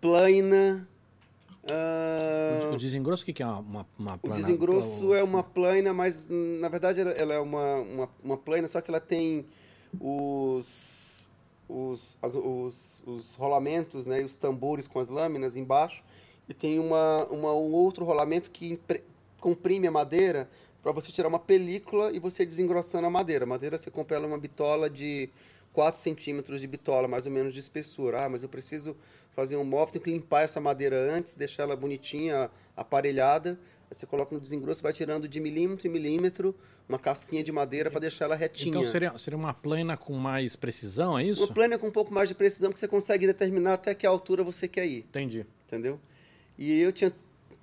[0.00, 0.88] plana.
[1.68, 5.42] ah, O desengrosso, o que, que é uma, uma, uma o plana- desengrosso é uma
[5.42, 9.44] plana, mas na verdade ela- ela é uma, uma, uma plana, só que ela tem
[10.00, 11.28] os,
[11.68, 16.04] os, as- os, os rolamentos né, e os tambores com as lâminas embaixo,
[16.50, 19.04] e tem uma, uma, um outro rolamento que impre-
[19.40, 20.50] comprime a madeira
[20.82, 23.44] para você tirar uma película e você desengrossando a madeira.
[23.44, 25.30] A madeira você compra ela uma bitola de
[25.72, 28.24] 4 centímetros de bitola, mais ou menos de espessura.
[28.24, 28.96] Ah, mas eu preciso
[29.30, 33.56] fazer um móvel, tenho que limpar essa madeira antes, deixar ela bonitinha, aparelhada.
[33.88, 36.52] Aí você coloca no desengrosso, vai tirando de milímetro em milímetro
[36.88, 38.70] uma casquinha de madeira para deixar ela retinha.
[38.70, 41.44] Então seria, seria uma plana com mais precisão, é isso?
[41.44, 44.42] Uma plana com um pouco mais de precisão, que você consegue determinar até que altura
[44.42, 45.46] você quer ir, Entendi.
[45.68, 46.00] entendeu?
[46.60, 47.10] E eu tinha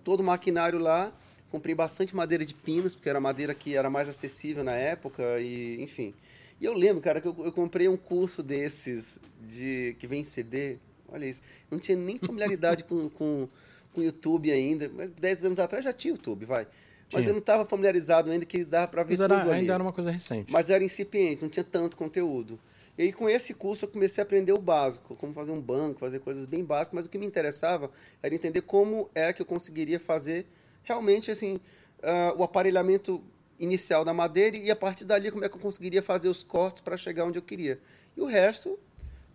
[0.04, 1.14] todo o maquinário lá,
[1.52, 5.40] comprei bastante madeira de pinos, porque era a madeira que era mais acessível na época,
[5.40, 6.16] e enfim.
[6.60, 10.24] E eu lembro, cara, que eu, eu comprei um curso desses, de que vem em
[10.24, 11.44] CD, olha isso.
[11.70, 13.48] Eu não tinha nem familiaridade com, com,
[13.94, 16.66] com YouTube ainda, 10 anos atrás já tinha YouTube, vai.
[17.14, 17.30] Mas Tinha.
[17.30, 19.60] eu não estava familiarizado ainda que dava para ver Mas tudo era, ali.
[19.62, 20.52] ainda era uma coisa recente.
[20.52, 22.60] Mas era incipiente, não tinha tanto conteúdo.
[22.98, 26.00] E aí, com esse curso, eu comecei a aprender o básico, como fazer um banco,
[26.00, 27.92] fazer coisas bem básicas, mas o que me interessava
[28.24, 30.48] era entender como é que eu conseguiria fazer
[30.84, 31.60] realmente assim
[32.02, 33.24] ah, o aparelhamento
[33.60, 36.82] inicial da madeira e a partir dali como é que eu conseguiria fazer os cortes
[36.82, 37.80] para chegar onde eu queria.
[38.16, 38.80] E o resto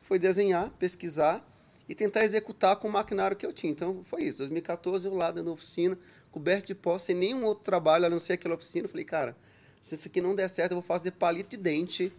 [0.01, 1.47] foi desenhar, pesquisar
[1.89, 3.73] e tentar executar com o maquinário que eu tinha.
[3.73, 4.39] Então foi isso.
[4.39, 5.99] 2014 eu lá dentro da oficina,
[6.31, 8.87] coberto de pó, sem nenhum outro trabalho a não ser aquela oficina.
[8.87, 9.37] Eu falei, cara,
[9.81, 12.13] se isso aqui não der certo, eu vou fazer palito de dente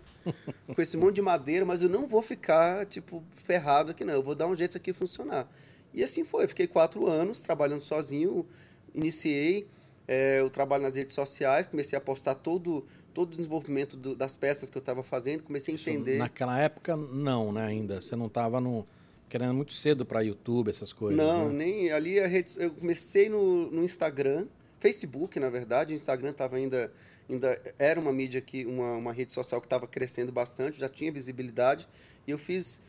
[0.76, 4.14] com esse monte de madeira, mas eu não vou ficar, tipo, ferrado aqui, não.
[4.14, 5.50] Eu vou dar um jeito disso aqui funcionar.
[5.94, 6.46] E assim foi.
[6.46, 8.46] Eu fiquei quatro anos trabalhando sozinho,
[8.94, 9.68] iniciei
[10.08, 14.36] é, o trabalho nas redes sociais, comecei a postar todo, todo o desenvolvimento do- das
[14.36, 16.18] peças que eu estava fazendo, comecei a Isso, entender.
[16.18, 18.02] naquela época, não, né, ainda.
[18.02, 18.86] Você não estava no,
[19.30, 21.18] querendo muito cedo para YouTube, essas coisas.
[21.18, 21.66] Não, né?
[21.66, 24.46] nem ali a rede, eu comecei no, no Instagram,
[24.80, 26.92] Facebook, na verdade, o Instagram estava ainda
[27.30, 31.12] ainda era uma mídia que uma, uma rede social que estava crescendo bastante, já tinha
[31.12, 31.88] visibilidade,
[32.28, 32.82] e eu fiz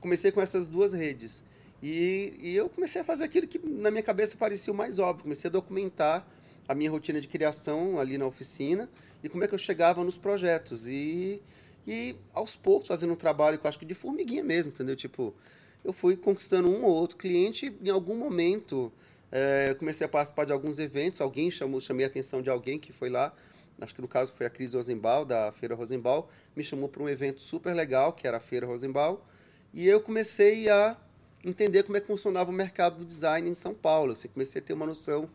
[0.00, 1.42] comecei com essas duas redes.
[1.82, 5.22] E, e eu comecei a fazer aquilo que na minha cabeça parecia o mais óbvio,
[5.24, 6.26] comecei a documentar
[6.66, 8.90] a minha rotina de criação ali na oficina
[9.22, 10.86] e como é que eu chegava nos projetos.
[10.86, 11.40] E,
[11.86, 14.94] e aos poucos fazendo um trabalho que eu acho que de formiguinha mesmo, entendeu?
[14.94, 15.34] Tipo,
[15.84, 18.92] eu fui conquistando um ou outro cliente em algum momento
[19.30, 22.78] é, eu comecei a participar de alguns eventos alguém chamou chamei a atenção de alguém
[22.78, 23.32] que foi lá
[23.80, 26.24] acho que no caso foi a Cris Rosenbaum da Feira Rosenbaum
[26.56, 29.18] me chamou para um evento super legal que era a Feira Rosenbaum
[29.72, 30.96] e eu comecei a
[31.44, 34.64] entender como é que funcionava o mercado do design em São Paulo assim, comecei a
[34.64, 35.28] ter uma noção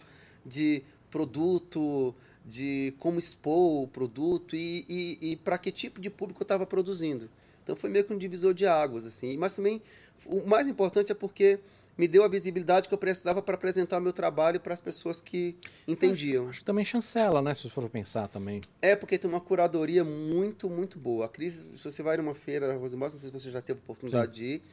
[0.45, 2.13] de produto
[2.45, 6.65] de como expor o produto e, e, e para que tipo de público eu estava
[6.65, 7.29] produzindo
[7.63, 9.37] então foi meio que um divisor de águas, assim.
[9.37, 9.81] Mas também
[10.25, 11.59] o mais importante é porque
[11.97, 15.21] me deu a visibilidade que eu precisava para apresentar o meu trabalho para as pessoas
[15.21, 15.55] que
[15.87, 16.49] entendiam.
[16.49, 18.61] Acho que também chancela, né, se você for pensar também.
[18.81, 21.25] É porque tem uma curadoria muito, muito boa.
[21.25, 23.79] A Cris, se você vai numa feira da Rosemont, não sei se você já teve
[23.79, 24.63] oportunidade de ir,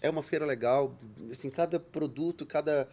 [0.00, 0.96] é uma feira legal.
[1.30, 2.88] Assim, cada produto, cada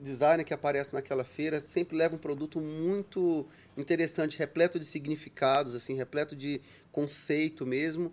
[0.00, 5.94] designer que aparece naquela feira sempre leva um produto muito interessante, repleto de significados, assim,
[5.94, 6.60] repleto de
[6.92, 8.12] conceito mesmo.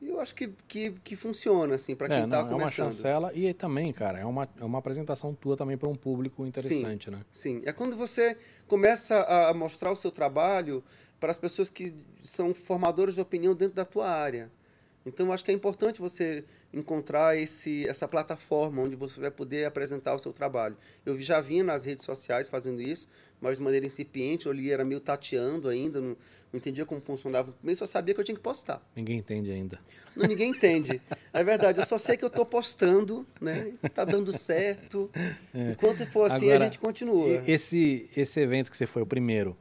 [0.00, 2.60] E eu acho que, que, que funciona, assim, para quem é, está não, é uma
[2.60, 2.92] começando.
[2.92, 7.10] chancela e também, cara, é uma, é uma apresentação tua também para um público interessante,
[7.10, 7.20] né?
[7.32, 10.84] Sim, é quando você começa a mostrar o seu trabalho
[11.18, 14.50] para as pessoas que são formadores de opinião dentro da tua área.
[15.06, 19.64] Então, eu acho que é importante você encontrar esse, essa plataforma onde você vai poder
[19.64, 20.76] apresentar o seu trabalho.
[21.06, 23.08] Eu já vinha nas redes sociais fazendo isso,
[23.40, 26.16] mas de maneira incipiente, eu ali era meio tateando ainda, não, não
[26.54, 27.52] entendia como funcionava.
[27.52, 28.82] Primeiro, só sabia que eu tinha que postar.
[28.96, 29.78] Ninguém entende ainda.
[30.16, 31.00] Não, ninguém entende.
[31.32, 33.74] É verdade, eu só sei que eu estou postando, né?
[33.94, 35.08] Tá dando certo.
[35.54, 37.28] Enquanto for assim, Agora, a gente continua.
[37.46, 39.56] Esse, esse evento que você foi, o primeiro,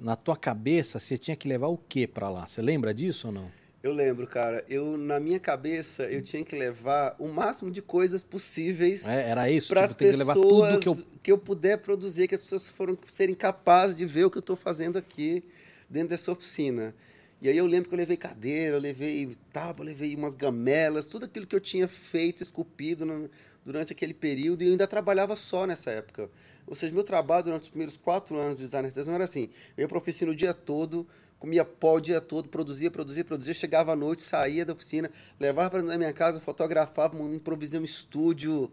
[0.00, 2.46] na tua cabeça, você tinha que levar o que para lá?
[2.46, 3.63] Você lembra disso ou não?
[3.84, 4.64] Eu lembro, cara.
[4.66, 9.50] Eu, na minha cabeça, eu tinha que levar o máximo de coisas possíveis É, era
[9.50, 9.68] isso?
[9.68, 10.98] para tipo, as pessoas tudo que eu...
[11.22, 14.40] que eu puder produzir, que as pessoas foram serem capazes de ver o que eu
[14.40, 15.44] estou fazendo aqui
[15.86, 16.94] dentro dessa oficina.
[17.42, 21.06] E aí eu lembro que eu levei cadeira, eu levei tábua, eu levei umas gamelas,
[21.06, 23.28] tudo aquilo que eu tinha feito, esculpido no-
[23.66, 26.30] durante aquele período, e eu ainda trabalhava só nessa época.
[26.66, 29.82] Ou seja, meu trabalho durante os primeiros quatro anos de design artesão era assim, eu
[29.82, 31.06] ia para oficina o dia todo,
[31.44, 35.72] comia pó o dia todo, produzia, produzia, produzia, chegava à noite, saía da oficina, levava
[35.72, 38.72] para da minha casa, fotografava, improvisei um estúdio,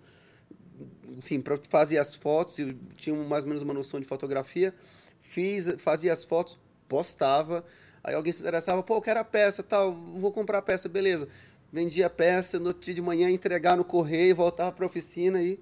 [1.18, 4.74] enfim, para fazer as fotos, eu tinha mais ou menos uma noção de fotografia,
[5.20, 6.58] fiz, fazia as fotos,
[6.88, 7.66] postava,
[8.02, 11.28] aí alguém se interessava, pô, eu quero a peça, tal, vou comprar a peça, beleza.
[11.74, 15.60] Vendia a peça, no dia de manhã entregar no correio, voltava para a oficina e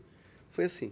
[0.52, 0.92] foi assim,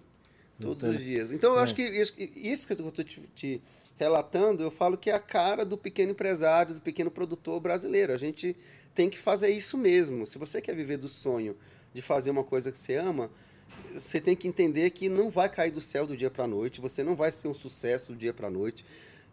[0.60, 1.32] todos Então, os dias.
[1.32, 1.64] Então eu é.
[1.64, 3.62] acho que isso, isso que eu estou te, te
[3.98, 8.14] relatando, eu falo que é a cara do pequeno empresário, do pequeno produtor brasileiro.
[8.14, 8.56] A gente
[8.94, 10.26] tem que fazer isso mesmo.
[10.26, 11.56] Se você quer viver do sonho
[11.94, 13.30] de fazer uma coisa que você ama,
[13.94, 16.80] você tem que entender que não vai cair do céu do dia para a noite,
[16.80, 18.86] você não vai ser um sucesso do dia para a noite,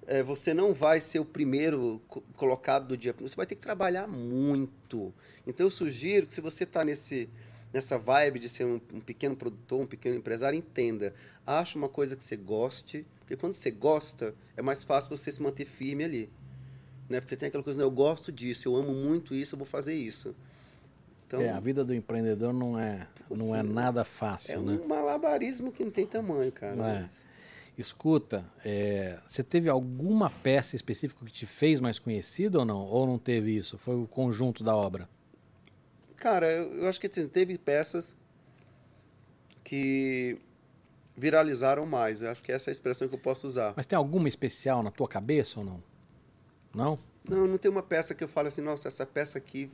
[0.07, 3.55] é, você não vai ser o primeiro co- colocado do dia para Você vai ter
[3.55, 5.13] que trabalhar muito.
[5.47, 7.29] Então eu sugiro que se você está nesse
[7.73, 11.13] nessa vibe de ser um, um pequeno produtor, um pequeno empresário, entenda.
[11.45, 15.43] Ache uma coisa que você goste, porque quando você gosta, é mais fácil você se
[15.43, 16.31] manter firme ali.
[17.09, 17.21] Né?
[17.21, 19.67] Porque você tem aquela coisa, não, eu gosto disso, eu amo muito isso, eu vou
[19.67, 20.35] fazer isso.
[21.27, 24.79] Então, É, a vida do empreendedor não é, não é Putz, nada é fácil, né?
[24.83, 26.77] um malabarismo que não tem tamanho, cara.
[26.77, 27.09] Não é.
[27.79, 32.81] Escuta, é, você teve alguma peça específica que te fez mais conhecido ou não?
[32.87, 33.79] Ou não teve isso?
[33.79, 35.09] Foi o conjunto da obra?
[36.15, 38.15] Cara, eu, eu acho que assim, teve peças
[39.65, 40.39] que
[41.17, 42.23] viralizaram mais.
[42.23, 43.73] Eu acho que essa é a expressão que eu posso usar.
[43.77, 45.83] Mas tem alguma especial na tua cabeça ou não?
[46.75, 46.99] Não?
[47.29, 49.71] Não, não tem uma peça que eu falo assim, nossa, essa peça aqui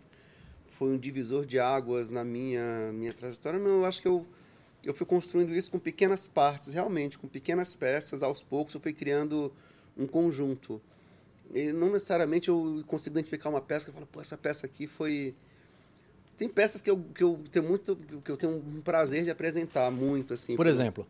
[0.71, 3.59] foi um divisor de águas na minha, minha trajetória.
[3.59, 4.27] Não, eu acho que eu,
[4.85, 8.23] eu fui construindo isso com pequenas partes, realmente, com pequenas peças.
[8.23, 9.53] Aos poucos eu fui criando
[9.97, 10.81] um conjunto.
[11.53, 14.87] E não necessariamente eu consigo identificar uma peça que eu falo, pô, essa peça aqui
[14.87, 15.35] foi...
[16.37, 19.91] Tem peças que eu, que eu tenho muito, que eu tenho um prazer de apresentar
[19.91, 20.57] muito, assim.
[20.57, 21.07] Por exemplo,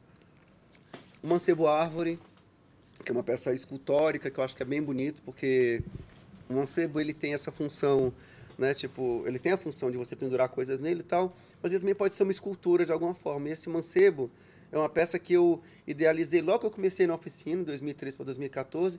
[1.22, 2.18] O Mancebo Árvore,
[3.04, 5.83] que é uma peça escultórica que eu acho que é bem bonito, porque
[6.48, 8.12] o mancebo ele tem essa função,
[8.59, 11.80] né, tipo, ele tem a função de você pendurar coisas nele e tal, mas ele
[11.80, 13.48] também pode ser uma escultura de alguma forma.
[13.48, 14.30] E esse mancebo
[14.72, 18.24] é uma peça que eu idealizei logo que eu comecei na oficina, em 2013 para
[18.26, 18.98] 2014,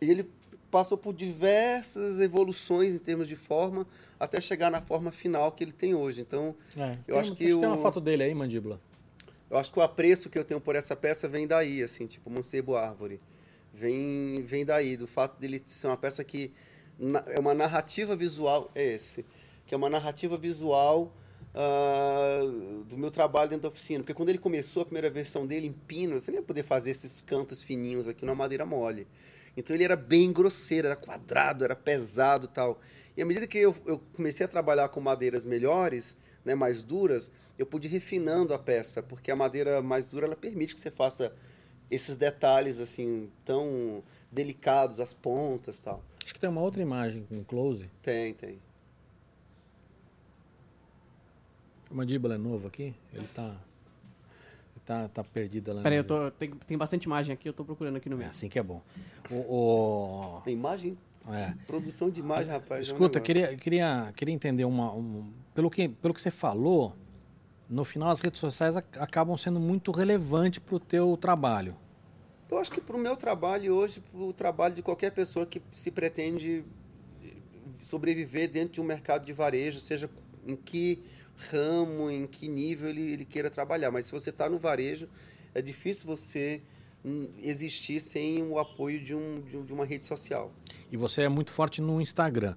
[0.00, 0.28] e ele
[0.70, 3.86] passou por diversas evoluções em termos de forma,
[4.20, 6.20] até chegar na forma final que ele tem hoje.
[6.20, 8.80] Então, é, Eu tem, acho que tem o- uma foto dele aí, mandíbula.
[9.50, 12.28] Eu acho que o apreço que eu tenho por essa peça vem daí, assim, tipo
[12.30, 13.20] Mancebo Árvore.
[13.72, 16.52] Vem, vem daí, do fato dele ser uma peça que
[16.98, 19.24] na- é uma narrativa visual, é esse,
[19.66, 21.12] que é uma narrativa visual
[21.54, 22.40] ah,
[22.88, 24.00] do meu trabalho dentro da oficina.
[24.00, 26.90] Porque quando ele começou a primeira versão dele em pino, você nem ia poder fazer
[26.90, 29.06] esses cantos fininhos aqui na madeira mole.
[29.56, 32.80] Então ele era bem grosseiro, era quadrado, era pesado tal.
[33.16, 37.30] E à medida que eu, eu comecei a trabalhar com madeiras melhores, né, mais duras,
[37.58, 40.90] eu pude ir refinando a peça, porque a madeira mais dura ela permite que você
[40.90, 41.34] faça
[41.90, 46.02] esses detalhes assim tão delicados, as pontas, e tal.
[46.24, 47.90] Acho que tem uma outra imagem com close.
[48.02, 48.58] Tem, tem.
[51.90, 52.94] O mandíbula é novo aqui?
[53.12, 53.44] Ele tá.
[54.76, 55.82] Ele tá, tá perdido lá.
[55.82, 58.30] Peraí, eu tô, tem, tem bastante imagem aqui, eu tô procurando aqui no É meio.
[58.30, 58.82] assim que é bom.
[59.30, 61.54] O, Tem imagem, o- é.
[61.66, 62.86] produção de imagem, rapaz.
[62.88, 64.92] é um Escuta, queria, queria, queria entender uma.
[64.92, 66.94] um- pelo, que, pelo que você falou,
[67.68, 71.76] no final as redes sociais ac- acabam sendo muito relevantes para o teu trabalho.
[72.50, 75.60] Eu acho que para o meu trabalho hoje, para o trabalho de qualquer pessoa que
[75.72, 76.64] se pretende
[77.78, 80.08] sobreviver dentro de um mercado de varejo, seja
[80.46, 81.02] em que
[81.36, 83.90] ramo, em que nível ele, ele queira trabalhar.
[83.90, 85.08] Mas se você está no varejo,
[85.54, 86.62] é difícil você
[87.04, 90.52] hum, existir sem o apoio de, um- de uma rede social.
[90.90, 92.56] E você é muito forte no Instagram.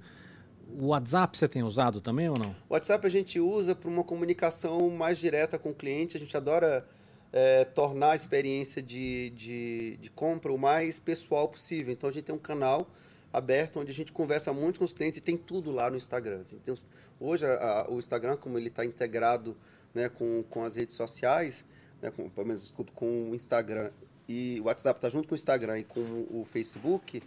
[0.79, 2.51] O WhatsApp você tem usado também ou não?
[2.69, 6.17] O WhatsApp a gente usa para uma comunicação mais direta com o cliente.
[6.17, 6.85] A gente adora
[7.33, 11.93] é, tornar a experiência de, de, de compra o mais pessoal possível.
[11.93, 12.87] Então a gente tem um canal
[13.33, 16.41] aberto onde a gente conversa muito com os clientes e tem tudo lá no Instagram.
[16.67, 16.85] Os-
[17.19, 19.55] hoje a- a- o Instagram, como ele está integrado
[19.93, 21.63] né, com, com as redes sociais,
[22.01, 23.91] né, com, desculpa, com o Instagram
[24.27, 27.21] e o WhatsApp está junto com o Instagram e com o Facebook,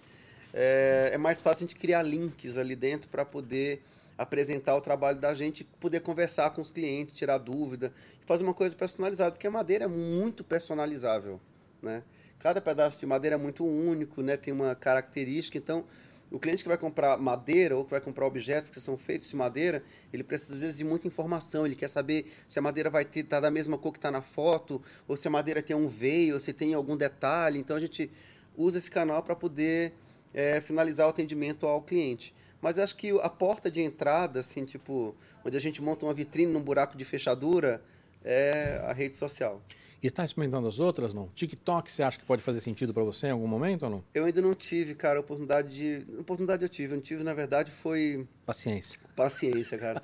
[0.56, 3.82] é, é mais fácil a gente criar links ali dentro para poder
[4.16, 7.92] apresentar o trabalho da gente, poder conversar com os clientes, tirar dúvida,
[8.24, 11.40] fazer uma coisa personalizada, porque a madeira é muito personalizável,
[11.82, 12.04] né?
[12.38, 14.36] Cada pedaço de madeira é muito único, né?
[14.36, 15.84] Tem uma característica, então
[16.30, 19.36] o cliente que vai comprar madeira ou que vai comprar objetos que são feitos de
[19.36, 19.82] madeira,
[20.12, 21.66] ele precisa às vezes de muita informação.
[21.66, 24.22] Ele quer saber se a madeira vai estar tá da mesma cor que está na
[24.22, 27.58] foto, ou se a madeira tem um veio, ou se tem algum detalhe.
[27.58, 28.10] Então a gente
[28.56, 29.92] usa esse canal para poder
[30.34, 32.34] é, finalizar o atendimento ao cliente.
[32.60, 35.14] Mas acho que a porta de entrada, assim, tipo,
[35.44, 37.82] onde a gente monta uma vitrine num buraco de fechadura,
[38.24, 39.62] é a rede social.
[40.06, 41.28] Está experimentando as outras, não?
[41.28, 44.04] TikTok, você acha que pode fazer sentido para você em algum momento ou não?
[44.12, 46.06] Eu ainda não tive, cara, oportunidade de...
[46.18, 46.92] Oportunidade eu tive.
[46.92, 48.28] Eu não tive, na verdade, foi...
[48.44, 49.00] Paciência.
[49.16, 50.02] Paciência, cara.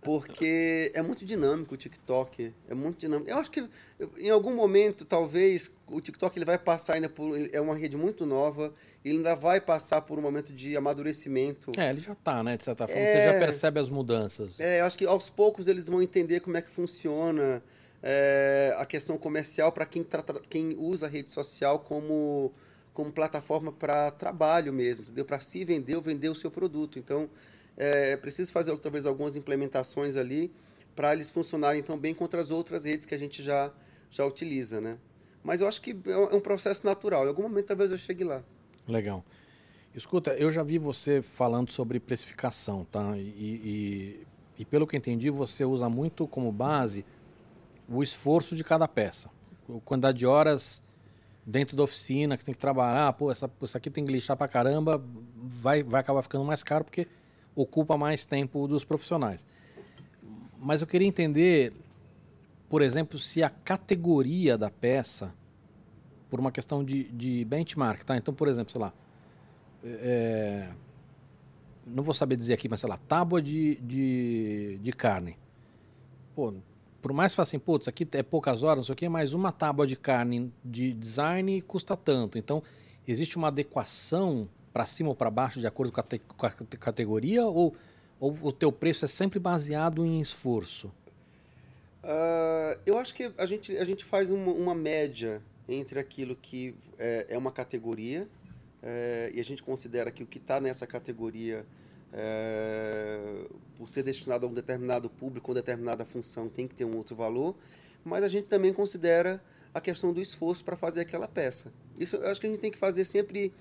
[0.00, 2.54] Porque é muito dinâmico o TikTok.
[2.66, 3.28] É muito dinâmico.
[3.28, 3.68] Eu acho que
[4.16, 7.38] em algum momento, talvez, o TikTok ele vai passar ainda por...
[7.52, 8.72] É uma rede muito nova.
[9.04, 11.70] Ele ainda vai passar por um momento de amadurecimento.
[11.78, 12.56] É, ele já está, né?
[12.56, 13.02] De certa forma.
[13.02, 13.06] É...
[13.06, 14.58] Você já percebe as mudanças.
[14.58, 17.62] É, eu acho que aos poucos eles vão entender como é que funciona
[18.06, 20.06] é, a questão comercial para quem,
[20.50, 22.52] quem usa a rede social como,
[22.92, 25.06] como plataforma para trabalho mesmo?
[25.24, 26.98] Para se vender ou vender o seu produto.
[26.98, 27.30] Então,
[27.78, 30.52] é preciso fazer talvez algumas implementações ali
[30.94, 33.72] para eles funcionarem tão bem contra as outras redes que a gente já,
[34.10, 34.98] já utiliza, né?
[35.42, 37.24] Mas eu acho que é um processo natural.
[37.24, 38.44] Em algum momento talvez eu chegue lá.
[38.86, 39.24] Legal.
[39.94, 43.16] Escuta, eu já vi você falando sobre precificação, tá?
[43.16, 44.26] E, e,
[44.58, 47.04] e pelo que entendi, você usa muito como base
[47.88, 49.30] o esforço de cada peça.
[49.68, 50.82] A quantidade de horas
[51.46, 54.36] dentro da oficina que você tem que trabalhar, pô, essa, isso aqui tem que lixar
[54.36, 55.02] pra caramba,
[55.36, 57.06] vai, vai acabar ficando mais caro porque
[57.54, 59.46] ocupa mais tempo dos profissionais.
[60.58, 61.72] Mas eu queria entender,
[62.68, 65.32] por exemplo, se a categoria da peça,
[66.30, 68.16] por uma questão de, de benchmark, tá?
[68.16, 68.92] Então, por exemplo, sei lá,
[69.84, 70.70] é,
[71.86, 75.36] não vou saber dizer aqui, mas sei lá, tábua de, de, de carne.
[76.34, 76.54] Pô,
[77.04, 79.52] por mais que assim, putz, aqui é poucas horas, não sei o quê, mas uma
[79.52, 82.38] tábua de carne de design custa tanto.
[82.38, 82.62] Então,
[83.06, 87.44] existe uma adequação para cima ou para baixo de acordo com a, com a categoria
[87.44, 87.76] ou,
[88.18, 90.86] ou, o teu preço é sempre baseado em esforço?
[92.02, 96.74] Uh, eu acho que a gente, a gente faz uma, uma média entre aquilo que
[96.98, 98.26] é, é uma categoria
[98.82, 101.66] é, e a gente considera que o que está nessa categoria
[102.16, 103.46] é,
[103.76, 107.16] por ser destinado a um determinado público ou determinada função tem que ter um outro
[107.16, 107.56] valor,
[108.04, 109.42] mas a gente também considera
[109.72, 111.72] a questão do esforço para fazer aquela peça.
[111.98, 113.52] Isso eu acho que a gente tem que fazer sempre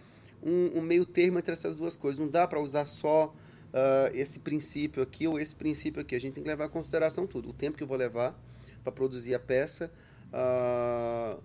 [0.44, 2.20] um, um meio termo entre essas duas coisas.
[2.20, 6.16] Não dá para usar só uh, esse princípio aqui ou esse princípio aqui.
[6.16, 7.50] A gente tem que levar em consideração tudo.
[7.50, 8.40] O tempo que eu vou levar
[8.84, 9.92] para produzir a peça,
[10.32, 11.42] uh,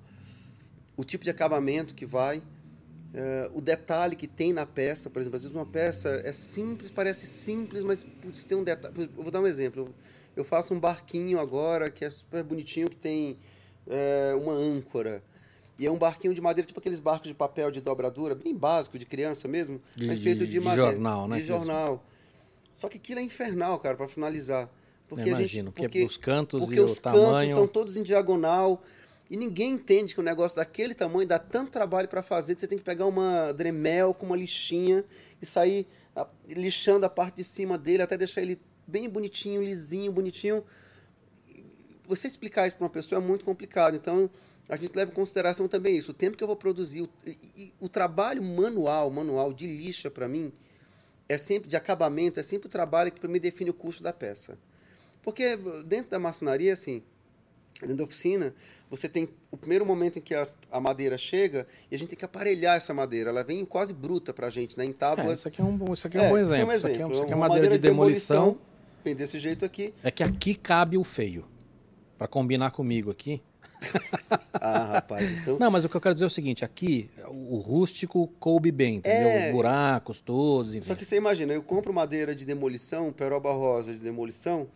[0.96, 2.42] o tipo de acabamento que vai,
[3.14, 6.90] Uh, o detalhe que tem na peça, por exemplo, às vezes uma peça é simples,
[6.90, 9.10] parece simples, mas putz, tem um detalhe.
[9.16, 9.94] Eu vou dar um exemplo.
[10.36, 13.38] Eu faço um barquinho agora que é super bonitinho, que tem
[13.88, 15.22] é, uma âncora.
[15.78, 18.98] E é um barquinho de madeira, tipo aqueles barcos de papel de dobradura, bem básico,
[18.98, 20.92] de criança mesmo, de, mas feito de, de madeira.
[20.92, 21.38] jornal, né?
[21.38, 22.04] De jornal.
[22.74, 24.68] Só que aquilo é infernal, cara, para finalizar.
[25.08, 27.30] Porque imagino, gente, porque, porque os cantos porque e os o tamanho...
[27.30, 28.82] cantos são todos em diagonal.
[29.30, 32.66] E ninguém entende que um negócio daquele tamanho dá tanto trabalho para fazer que você
[32.66, 35.04] tem que pegar uma dremel com uma lixinha
[35.40, 35.86] e sair
[36.48, 40.64] lixando a parte de cima dele até deixar ele bem bonitinho, lisinho, bonitinho.
[42.06, 43.94] Você explicar isso para uma pessoa é muito complicado.
[43.94, 44.30] Então,
[44.66, 46.12] a gente leva em consideração também isso.
[46.12, 50.26] O tempo que eu vou produzir, o, e, o trabalho manual, manual de lixa para
[50.26, 50.50] mim,
[51.28, 54.12] é sempre de acabamento, é sempre o trabalho que para mim define o custo da
[54.12, 54.58] peça.
[55.22, 57.02] Porque dentro da marcenaria, assim,
[57.80, 58.54] dentro da oficina,
[58.90, 62.18] você tem o primeiro momento em que as, a madeira chega e a gente tem
[62.18, 63.30] que aparelhar essa madeira.
[63.30, 64.84] Ela vem quase bruta para a gente, né?
[64.84, 65.28] Em tábuas.
[65.28, 66.54] É, isso aqui é um bom, isso aqui é um bom exemplo.
[66.54, 66.74] Isso, é um exemplo.
[66.74, 68.36] isso aqui é, isso aqui é uma madeira, de demolição.
[68.38, 68.68] demolição.
[69.04, 69.94] Vem desse jeito aqui.
[70.02, 71.44] É que aqui cabe o feio.
[72.16, 73.40] Para combinar comigo aqui.
[74.54, 75.56] ah, rapaz, então...
[75.56, 78.96] Não, mas o que eu quero dizer é o seguinte, aqui o rústico coube bem,
[78.96, 79.28] entendeu?
[79.28, 79.46] É...
[79.46, 80.84] Os buracos todos, enfim.
[80.84, 84.68] Só que você imagina, eu compro madeira de demolição, peroba rosa de demolição,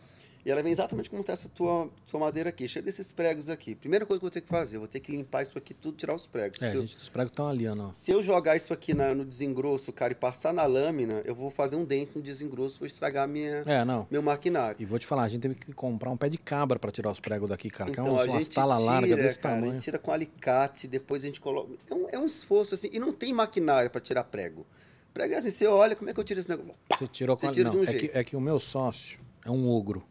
[0.45, 3.75] e ela vem exatamente como está essa tua, tua madeira aqui, cheia desses pregos aqui.
[3.75, 5.73] Primeira coisa que eu vou ter que fazer, eu vou ter que limpar isso aqui
[5.73, 6.61] tudo, tirar os pregos.
[6.61, 7.93] É, eu, gente, os pregos estão ali, ó.
[7.95, 11.51] Se eu jogar isso aqui na, no desengrosso, cara, e passar na lâmina, eu vou
[11.51, 14.07] fazer um dente no desengrosso, vou estragar minha, é, não.
[14.11, 14.77] meu maquinário.
[14.81, 17.11] E vou te falar, a gente teve que comprar um pé de cabra para tirar
[17.11, 17.91] os pregos daqui, cara.
[17.91, 19.73] Então, que é uns, a umas tala larga desse cara, tamanho.
[19.73, 21.73] A gente tira com alicate, depois a gente coloca...
[21.89, 24.67] É um, é um esforço, assim, e não tem maquinário para tirar prego.
[25.15, 26.75] Prego é assim, você olha, como é que eu tiro esse negócio?
[26.91, 28.13] Você tirou com Você tira não, de um é, jeito.
[28.13, 30.03] que, é que o meu sócio é um ogro.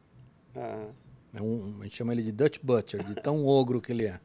[0.55, 0.87] Ah,
[1.33, 4.19] É um, a gente chama ele de Dutch Butcher, de tão ogro que ele é.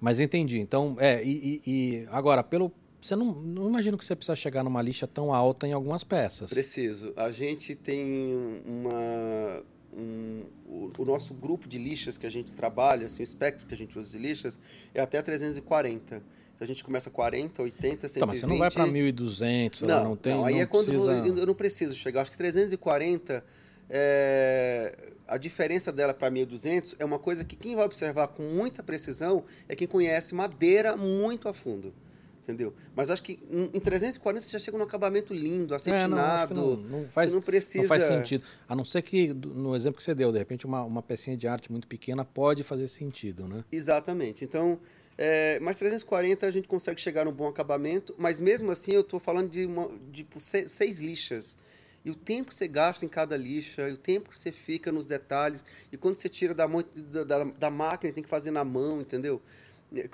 [0.00, 0.58] Mas eu entendi.
[0.58, 2.72] Então, é, e, e- agora, pelo.
[3.00, 6.50] Você não, não imagino que você precisa chegar numa lixa tão alta em algumas peças.
[6.50, 7.12] Preciso.
[7.16, 9.62] A gente tem uma.
[9.92, 13.74] um- o, o nosso grupo de lixas que a gente trabalha, assim, o espectro que
[13.74, 14.58] a gente usa de lixas,
[14.94, 16.16] é até 340.
[16.16, 16.22] Então
[16.60, 18.20] A gente começa 40, 80, 120.
[18.20, 20.34] Tá, mas você não vai para 1.200, não, não tem.
[20.34, 21.12] Não, aí não é quando precisa...
[21.12, 22.22] eu não preciso chegar.
[22.22, 23.44] Acho que 340,
[23.88, 28.82] é, a diferença dela para 1.200 é uma coisa que quem vai observar com muita
[28.82, 31.92] precisão é quem conhece madeira muito a fundo.
[32.42, 32.74] Entendeu?
[32.96, 33.38] Mas acho que
[33.72, 36.52] em 340 você já chega num acabamento lindo, acetinado.
[36.52, 37.82] É, não, não, não, faz, não precisa.
[37.82, 38.42] Não faz sentido.
[38.68, 41.46] A não ser que, no exemplo que você deu, de repente uma, uma pecinha de
[41.46, 43.64] arte muito pequena pode fazer sentido, né?
[43.70, 44.44] Exatamente.
[44.44, 44.80] Então,
[45.16, 49.20] é, mas 340 a gente consegue chegar num bom acabamento, mas mesmo assim eu estou
[49.20, 51.56] falando de, uma, de tipo, seis, seis lixas.
[52.04, 54.90] E o tempo que você gasta em cada lixa, e o tempo que você fica
[54.90, 59.00] nos detalhes, e quando você tira da, da, da máquina, tem que fazer na mão,
[59.00, 59.40] entendeu?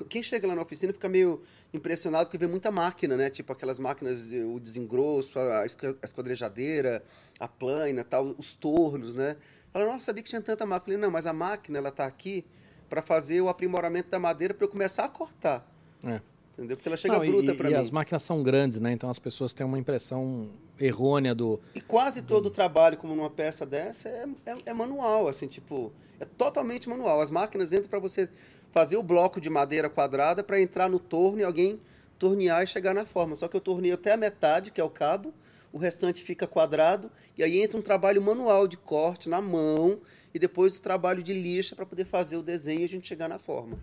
[0.09, 1.41] Quem chega lá na oficina fica meio
[1.73, 3.31] impressionado porque vê muita máquina, né?
[3.31, 5.65] Tipo aquelas máquinas, o desengrosso, a
[6.03, 7.03] esquadrejadeira,
[7.39, 9.37] a plana, tal, os tornos, né?
[9.73, 10.85] Fala, nossa, sabia que tinha tanta máquina.
[10.85, 12.45] Falei, não, mas a máquina, ela tá aqui
[12.89, 15.65] para fazer o aprimoramento da madeira para eu começar a cortar.
[16.05, 16.21] É.
[16.59, 16.77] Entendeu?
[16.77, 17.75] Porque ela chega não, bruta para mim.
[17.75, 18.91] E as máquinas são grandes, né?
[18.91, 21.61] Então as pessoas têm uma impressão errônea do.
[21.73, 25.93] E quase todo o trabalho, como numa peça dessa, é, é, é, manual, assim, tipo,
[26.19, 27.21] é totalmente manual.
[27.21, 28.29] As máquinas entram para você
[28.73, 31.81] fazer o bloco de madeira quadrada para entrar no torno e alguém
[32.19, 33.37] tornear e chegar na forma.
[33.37, 35.33] Só que eu torneio até a metade, que é o cabo,
[35.73, 40.01] o restante fica quadrado, e aí entra um trabalho manual de corte na mão,
[40.35, 43.29] e depois o trabalho de lixa para poder fazer o desenho e a gente chegar
[43.29, 43.79] na forma.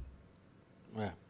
[0.98, 1.25] É.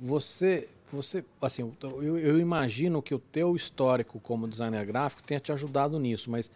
[0.00, 5.52] Você, você, assim, eu, eu imagino que o teu histórico como designer gráfico tenha te
[5.52, 6.50] ajudado nisso, mas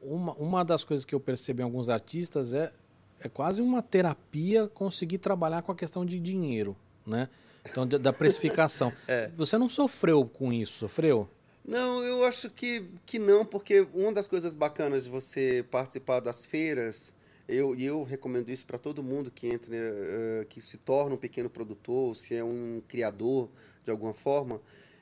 [0.00, 2.72] uma, uma das coisas que eu percebi em alguns artistas é,
[3.20, 6.76] é quase uma terapia conseguir trabalhar com a questão de dinheiro,
[7.06, 7.28] né?
[7.64, 8.92] Então, da precificação.
[9.06, 9.30] é.
[9.36, 11.28] Você não sofreu com isso, sofreu?
[11.64, 16.44] Não, eu acho que, que não, porque uma das coisas bacanas de você participar das
[16.44, 17.14] feiras,
[17.52, 21.50] eu, eu recomendo isso para todo mundo que entra, uh, que se torna um pequeno
[21.50, 23.48] produtor, se é um criador
[23.84, 24.60] de alguma forma,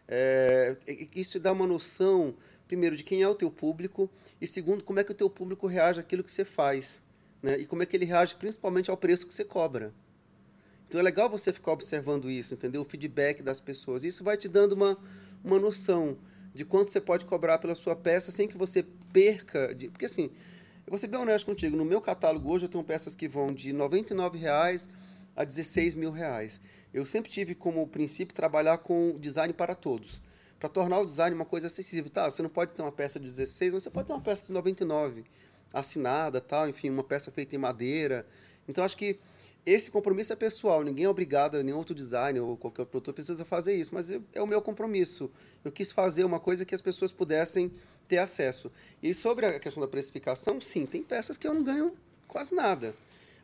[0.09, 0.77] é,
[1.15, 2.35] isso dá uma noção,
[2.67, 5.67] primeiro, de quem é o teu público, e segundo, como é que o teu público
[5.69, 7.01] reage àquilo que você faz,
[7.41, 7.59] né?
[7.59, 9.95] e como é que ele reage principalmente ao preço que você cobra.
[10.89, 12.83] Então é legal você ficar observando isso, entendeu?
[12.83, 14.03] O feedback das pessoas.
[14.03, 14.99] Isso vai te dando uma,
[15.45, 16.19] uma noção
[16.53, 19.73] de quanto você pode cobrar pela sua peça sem que você perca.
[19.73, 20.33] De, porque assim,
[20.91, 23.55] eu vou ser bem honesto contigo, no meu catálogo hoje eu tenho peças que vão
[23.55, 24.89] de R$ 99,00
[25.37, 26.61] a 16 mil reais.
[26.93, 30.21] Eu sempre tive como princípio trabalhar com design para todos.
[30.59, 32.11] Para tornar o design uma coisa acessível.
[32.11, 34.45] Tá, você não pode ter uma peça de 16, mas você pode ter uma peça
[34.49, 35.23] de 99,
[35.73, 38.27] assinada, tal, enfim, uma peça feita em madeira.
[38.67, 39.21] Então acho que
[39.65, 43.45] esse compromisso é pessoal, ninguém é obrigado, nenhum outro designer ou qualquer outro produtor precisa
[43.45, 45.31] fazer isso, mas é o meu compromisso.
[45.65, 47.71] Eu quis fazer uma coisa que as pessoas pudessem
[48.11, 48.73] ter acesso.
[49.01, 51.97] E sobre a questão da precificação, sim, tem peças que eu não ganho
[52.27, 52.93] quase nada,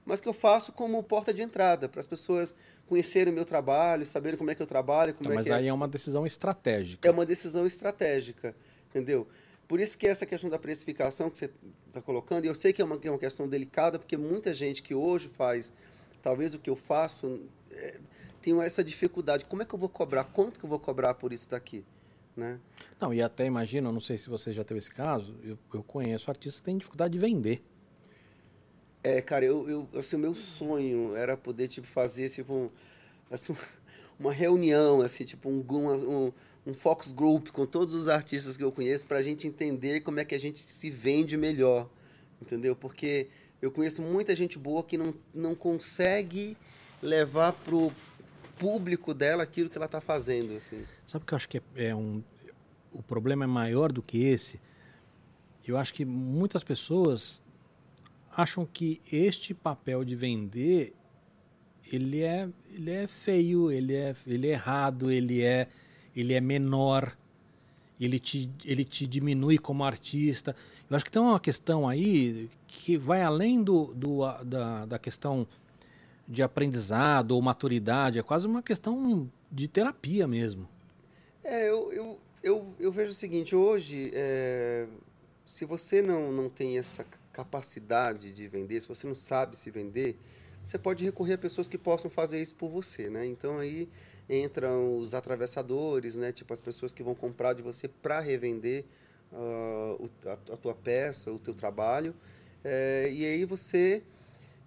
[0.05, 2.53] mas que eu faço como porta de entrada, para as pessoas
[2.89, 5.15] conhecerem o meu trabalho, saberem como é que eu trabalho.
[5.15, 5.69] Como então, é mas que aí é.
[5.69, 7.09] é uma decisão estratégica.
[7.09, 8.57] É uma decisão estratégica,
[8.91, 9.29] entendeu?
[9.69, 11.51] Por isso que essa questão da precificação que você
[11.87, 14.83] está colocando, e eu sei que é uma, é uma questão delicada, porque muita gente
[14.83, 15.73] que hoje faz
[16.23, 17.41] talvez o que eu faço
[17.71, 18.01] é,
[18.43, 19.45] tenho essa dificuldade.
[19.45, 20.25] Como é que eu vou cobrar?
[20.25, 21.85] Quanto que eu vou cobrar por isso daqui?
[22.37, 22.61] Né?
[23.01, 26.31] Não, e até imagino, não sei se você já teve esse caso, eu, eu conheço
[26.31, 27.63] artistas que têm dificuldade de vender.
[29.03, 32.71] É, cara, eu, eu assim, o meu sonho era poder tipo fazer tipo um,
[33.31, 33.57] assim,
[34.21, 36.33] uma reunião, assim, tipo um, um,
[36.67, 40.21] um focus group com todos os artistas que eu conheço para a gente entender como
[40.21, 41.89] é que a gente se vende melhor,
[42.43, 42.77] entendeu?
[42.77, 43.29] Porque
[43.63, 46.57] eu conheço muita gente boa que não, não consegue
[47.03, 47.93] levar pro
[48.59, 50.57] público dela aquilo que ela está fazendo.
[50.57, 50.85] Assim.
[51.05, 52.23] Sabe o que eu acho que é, é um.
[52.93, 54.61] O problema é maior do que esse.
[55.67, 57.45] Eu acho que muitas pessoas
[58.35, 60.95] acham que este papel de vender
[61.93, 65.69] ele é, ele é feio, ele é, ele é errado, ele é,
[66.15, 67.17] ele é menor,
[68.01, 70.55] ele te, ele te diminui como artista.
[70.89, 75.47] Eu acho que tem uma questão aí que vai além do, do da, da questão
[76.29, 80.69] de aprendizado ou maturidade, é quase uma questão de terapia mesmo.
[81.45, 84.87] É, eu, eu, eu, eu vejo o seguinte, hoje, é,
[85.47, 90.19] se você não, não tem essa capacidade de vender, se você não sabe se vender,
[90.65, 93.25] você pode recorrer a pessoas que possam fazer isso por você, né?
[93.25, 93.89] Então aí
[94.29, 96.33] entram os atravessadores, né?
[96.33, 98.85] Tipo as pessoas que vão comprar de você para revender
[99.33, 102.13] uh, a, a, tua peça, o teu trabalho.
[102.65, 104.03] É, e aí você.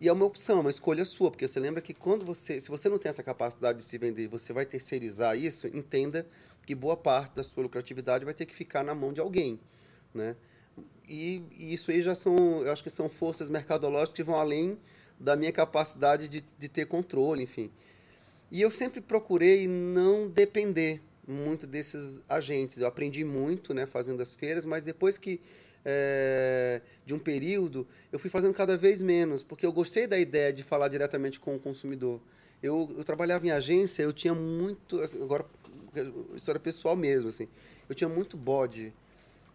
[0.02, 2.62] E é uma opção, uma escolha sua, porque você lembra que quando você.
[2.62, 6.26] Se você não tem essa capacidade de se vender você vai terceirizar isso, entenda
[6.66, 9.60] que boa parte da sua lucratividade vai ter que ficar na mão de alguém.
[10.14, 10.36] Né?
[11.08, 12.62] E, e isso aí já são.
[12.64, 14.80] Eu acho que são forças mercadológicas que vão além
[15.20, 17.70] da minha capacidade de, de ter controle, enfim.
[18.50, 22.80] E eu sempre procurei não depender muito desses agentes.
[22.80, 25.40] Eu aprendi muito, né, fazendo as feiras, mas depois que
[25.86, 30.52] é, de um período, eu fui fazendo cada vez menos, porque eu gostei da ideia
[30.52, 32.20] de falar diretamente com o consumidor.
[32.62, 35.46] Eu, eu trabalhava em agência, eu tinha muito, assim, agora
[36.36, 37.48] história pessoal mesmo, assim,
[37.88, 38.94] eu tinha muito bode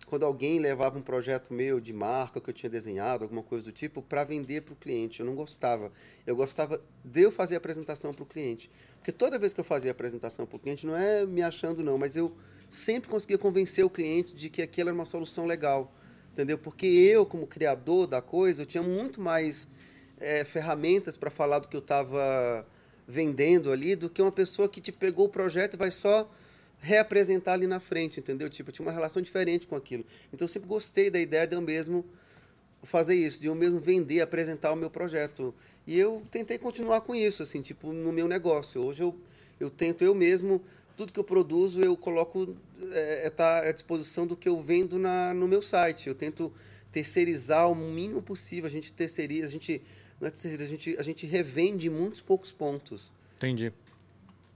[0.06, 3.72] quando alguém levava um projeto meu de marca que eu tinha desenhado, alguma coisa do
[3.72, 5.20] tipo, para vender para o cliente.
[5.20, 5.90] Eu não gostava.
[6.26, 8.70] Eu gostava de eu fazer a apresentação para o cliente.
[8.98, 11.82] Porque toda vez que eu fazia a apresentação para o cliente, não é me achando,
[11.82, 12.32] não, mas eu
[12.68, 15.92] sempre conseguia convencer o cliente de que aquilo era uma solução legal.
[16.34, 16.58] Entendeu?
[16.58, 19.68] Porque eu, como criador da coisa, eu tinha muito mais
[20.18, 22.66] é, ferramentas para falar do que eu estava
[23.06, 26.28] vendendo ali do que uma pessoa que te pegou o projeto e vai só
[26.80, 28.50] reapresentar ali na frente, entendeu?
[28.50, 30.04] Tipo, eu tinha uma relação diferente com aquilo.
[30.32, 32.04] Então eu sempre gostei da ideia de eu mesmo
[32.82, 35.54] fazer isso, de eu mesmo vender, apresentar o meu projeto.
[35.86, 38.82] E eu tentei continuar com isso, assim, tipo, no meu negócio.
[38.82, 39.14] Hoje eu,
[39.60, 40.60] eu tento eu mesmo,
[40.96, 42.54] tudo que eu produzo eu coloco,
[42.92, 46.08] é, é tá à disposição do que eu vendo na, no meu site.
[46.08, 46.52] Eu tento
[46.92, 48.66] terceirizar o mínimo possível.
[48.66, 49.82] A gente terceiriza, a gente,
[50.20, 53.12] não é terceiriza, a gente, a gente revende muitos poucos pontos.
[53.36, 53.72] Entendi.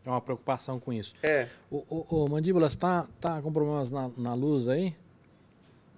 [0.06, 1.14] É uma preocupação com isso.
[1.22, 1.48] É.
[1.70, 4.94] O, o, o Mandíbulas, tá, tá com problemas na, na luz aí?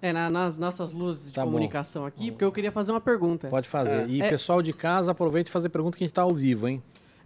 [0.01, 1.51] É, na- nas nossas luzes de Tá bom.
[1.51, 3.47] comunicação aqui, porque eu queria fazer uma pergunta.
[3.49, 4.09] Pode fazer.
[4.09, 4.29] E É.
[4.29, 6.81] pessoal de casa, aproveita e fazer pergunta que a gente tá ao vivo, hein?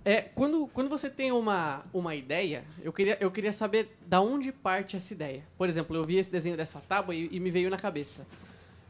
[0.07, 4.51] É, quando, quando você tem uma, uma ideia, eu queria, eu queria saber da onde
[4.51, 5.43] parte essa ideia.
[5.57, 8.27] Por exemplo, eu vi esse desenho dessa tábua e, e me veio na cabeça.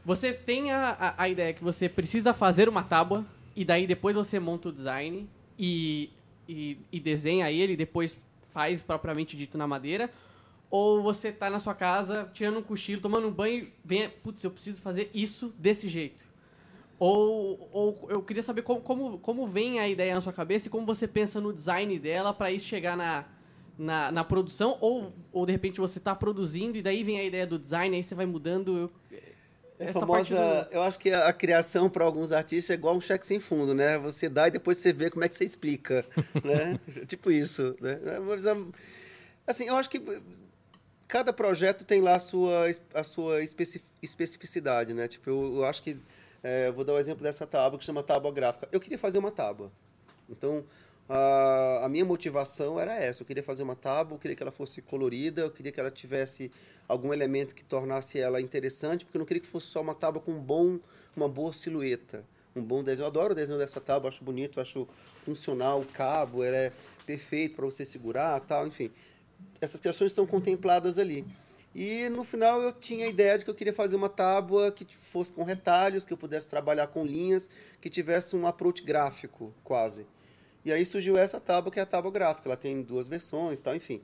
[0.04, 3.24] Você tem a, a, a ideia que você precisa fazer uma tábua,
[3.56, 5.26] e daí depois você monta o design
[5.58, 6.10] e,
[6.46, 8.18] e, e desenha ele, e depois
[8.50, 10.12] faz propriamente dito na madeira.
[10.68, 14.44] Ou você tá na sua casa, tirando um cochilo, tomando um banho e vem, putz,
[14.44, 16.28] eu preciso fazer isso desse jeito.
[16.98, 20.70] Ou, ou eu queria saber como, como, como vem a ideia na sua cabeça e
[20.70, 23.24] como você pensa no design dela para isso chegar na,
[23.78, 27.46] na, na produção, ou, ou de repente você está produzindo e daí vem a ideia
[27.46, 28.90] do design, aí você vai mudando.
[29.78, 32.74] É Essa famosa, parte do- Eu acho que a, a criação para alguns artistas é
[32.74, 33.98] igual um cheque sem fundo, né?
[33.98, 36.02] Você dá e depois você vê como é que você explica,
[36.42, 36.80] né?
[37.06, 38.00] tipo isso, né?
[38.06, 38.56] É
[39.46, 40.02] Assim, eu acho que
[41.06, 45.06] cada projeto tem lá a sua, a sua especi- especificidade, né?
[45.08, 45.96] Tipo, eu, eu acho que...
[46.42, 48.68] é, vou dar o exemplo dessa tábua que chama tábua gráfica.
[48.70, 49.70] Eu queria fazer uma tábua.
[50.28, 50.64] Então,
[51.08, 53.22] a, a minha motivação era essa.
[53.22, 55.90] Eu queria fazer uma tábua, eu queria que ela fosse colorida, eu queria que ela
[55.90, 56.50] tivesse
[56.88, 60.20] algum elemento que tornasse ela interessante, porque eu não queria que fosse só uma tábua
[60.20, 60.78] com um bom,
[61.16, 62.24] uma boa silhueta.
[62.54, 63.04] Um bom desenho.
[63.04, 64.88] Eu adoro o desenho dessa tábua, acho bonito, acho
[65.24, 66.72] funcional, o cabo, ela é
[67.04, 68.90] perfeito para você segurar, tal, enfim.
[69.60, 71.24] Essas questões são contempladas ali.
[71.78, 74.86] E no final eu tinha a ideia de que eu queria fazer uma tábua que
[74.96, 77.50] fosse com retalhos, que eu pudesse trabalhar com linhas,
[77.82, 80.06] que tivesse um approach gráfico, quase.
[80.64, 82.48] E aí surgiu essa tábua, que é a tábua gráfica.
[82.48, 84.00] Ela tem duas versões, tal, enfim.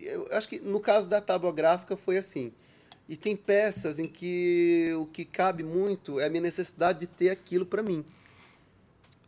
[0.00, 2.50] Eu acho que no caso da tábua gráfica foi assim.
[3.06, 7.28] E tem peças em que o que cabe muito é a minha necessidade de ter
[7.28, 8.02] aquilo para mim.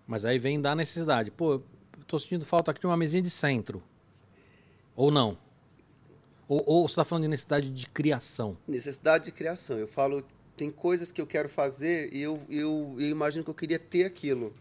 [0.06, 1.30] Mas aí vem da necessidade.
[1.30, 1.64] Pô, eu
[2.06, 3.82] tô sentindo falta aqui de uma mesinha de centro.
[4.96, 5.49] Ou não?
[6.51, 8.59] Ou, ou você tá falando de necessidade de criação?
[8.66, 9.78] necessidade de criação.
[9.78, 10.24] Eu falo,
[10.57, 14.05] tem coisas que eu quero fazer e eu, eu, eu imagino que eu queria ter
[14.05, 14.53] aquilo.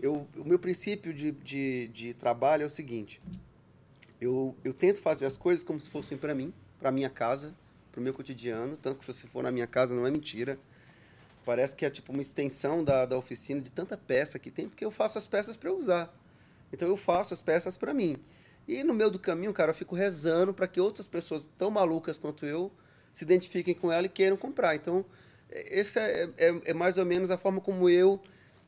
[0.00, 3.22] Eu, o meu princípio de, de, de trabalho é o seguinte:
[4.20, 7.54] eu, eu tento fazer as coisas como se fossem para mim, para minha casa,
[7.92, 8.76] para o meu cotidiano.
[8.76, 10.58] Tanto que se você for na minha casa, não é mentira.
[11.44, 14.84] Parece que é tipo uma extensão da, da oficina de tanta peça que tem, porque
[14.84, 16.12] eu faço as peças para usar.
[16.72, 18.16] Então eu faço as peças para mim.
[18.66, 22.18] E no meio do caminho, cara, eu fico rezando para que outras pessoas tão malucas
[22.18, 22.72] quanto eu
[23.12, 24.74] se identifiquem com ela e queiram comprar.
[24.74, 25.04] Então,
[25.50, 28.20] é- esse é, é, é mais ou menos a forma como eu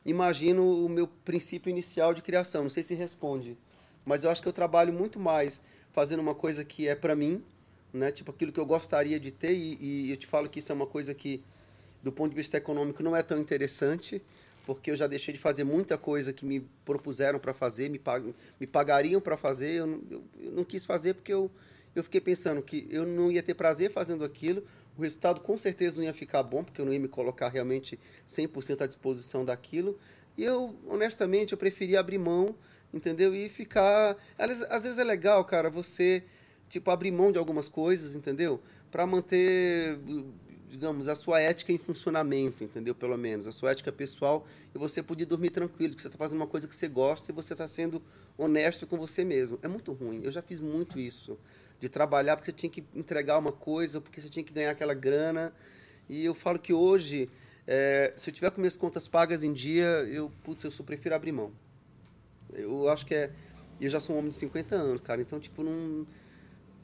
[0.05, 2.63] imagino o meu princípio inicial de criação.
[2.63, 3.57] Não sei se responde,
[4.05, 7.43] mas eu acho que eu trabalho muito mais fazendo uma coisa que é para mim,
[7.93, 8.11] né?
[8.11, 9.77] Tipo aquilo que eu gostaria de ter e,
[10.07, 11.43] e eu te falo que isso é uma coisa que,
[12.01, 14.21] do ponto de vista econômico, não é tão interessante,
[14.75, 18.35] porque eu já deixei de fazer muita coisa que me propuseram para fazer, me, pag
[18.59, 21.49] me pagariam para fazer, eu eu, eu não quis fazer porque eu,
[21.95, 24.63] eu fiquei pensando que eu não ia ter prazer fazendo aquilo,
[24.95, 27.99] o resultado com certeza não ia ficar bom, porque eu não ia me colocar realmente
[28.27, 29.97] 100% à disposição daquilo,
[30.37, 32.55] e eu, honestamente, eu preferia abrir mão,
[32.93, 33.33] entendeu?
[33.33, 34.17] E ficar...
[34.37, 36.23] Às às vezes é legal, cara, você,
[36.69, 38.61] tipo, abrir mão de algumas coisas, entendeu?
[38.91, 39.97] Para manter
[40.69, 42.93] digamos, a sua ética em funcionamento, entendeu?
[42.93, 46.39] Pelo menos, a sua ética pessoal e você poder dormir tranquilo, que você está fazendo
[46.39, 48.01] uma coisa que você gosta e você está sendo
[48.37, 49.59] honesto com você mesmo.
[49.61, 50.21] É muito ruim.
[50.23, 51.37] Eu já fiz muito isso,
[51.79, 54.93] de trabalhar porque você tinha que entregar uma coisa, porque você tinha que ganhar aquela
[54.93, 55.53] grana.
[56.07, 57.29] E eu falo que hoje,
[57.67, 61.31] é, se eu tiver com minhas contas pagas em dia, eu, putz, eu prefiro abrir
[61.31, 61.51] mão.
[62.53, 63.31] Eu acho que é
[63.81, 65.21] eu já sou um homem de 50 anos, cara.
[65.21, 66.05] Então, tipo, não.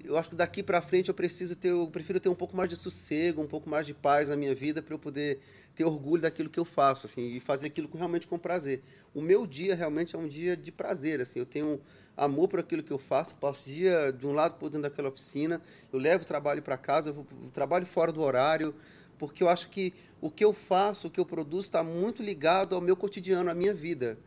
[0.08, 1.70] Eu acho que daqui pra frente eu preciso ter.
[1.70, 4.54] Eu prefiro ter um pouco mais de sossego, um pouco mais de paz na minha
[4.54, 5.40] vida para eu poder
[5.76, 8.82] ter orgulho daquilo que eu faço, assim, e fazer aquilo realmente com prazer.
[9.14, 11.40] O meu dia realmente é um dia de prazer, assim.
[11.40, 11.82] Eu tenho
[12.16, 15.62] amor por aquilo que eu faço, passo dia de um lado por dentro daquela oficina,
[15.92, 18.74] eu levo o trabalho para casa, eu trabalho fora do horário,
[19.18, 22.74] porque eu acho que o que eu faço, o que eu produzo, está muito ligado
[22.74, 24.18] ao meu cotidiano, à minha vida.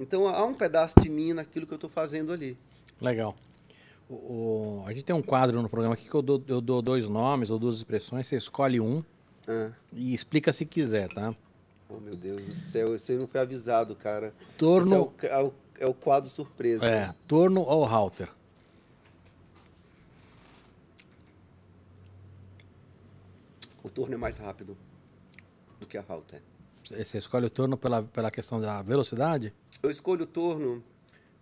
[0.00, 2.58] Então há um pedaço de mim naquilo que eu estou fazendo ali.
[3.00, 3.36] Legal.
[4.08, 7.08] O, a gente tem um quadro no programa aqui que eu dou, eu dou dois
[7.08, 9.04] nomes ou duas expressões, você escolhe um
[9.46, 9.70] ah.
[9.92, 11.34] e explica se quiser, tá?
[11.90, 14.32] Oh, meu Deus do céu, você não foi avisado, cara.
[14.56, 14.86] Torno.
[14.86, 16.86] Esse é o, é o, é o quadro surpresa.
[16.86, 18.28] É, torno ou halter?
[23.82, 24.76] O torno é mais rápido
[25.80, 26.42] do que a halter.
[26.84, 29.52] Você escolhe o torno pela, pela questão da velocidade?
[29.82, 30.82] Eu escolho o torno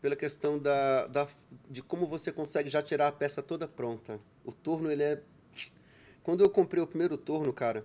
[0.01, 1.29] pela questão da, da,
[1.69, 4.21] de como você consegue já tirar a peça toda pronta.
[4.45, 5.23] O torno, ele é...
[6.23, 7.85] Quando eu comprei o primeiro torno, cara,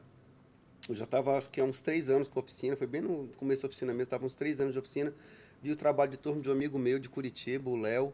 [0.90, 3.30] eu já estava, acho que há uns três anos com a oficina, foi bem no
[3.38, 5.14] começo da oficina mesmo, estava uns três anos de oficina,
[5.62, 8.12] vi o trabalho de torno de um amigo meu de Curitiba, o Léo,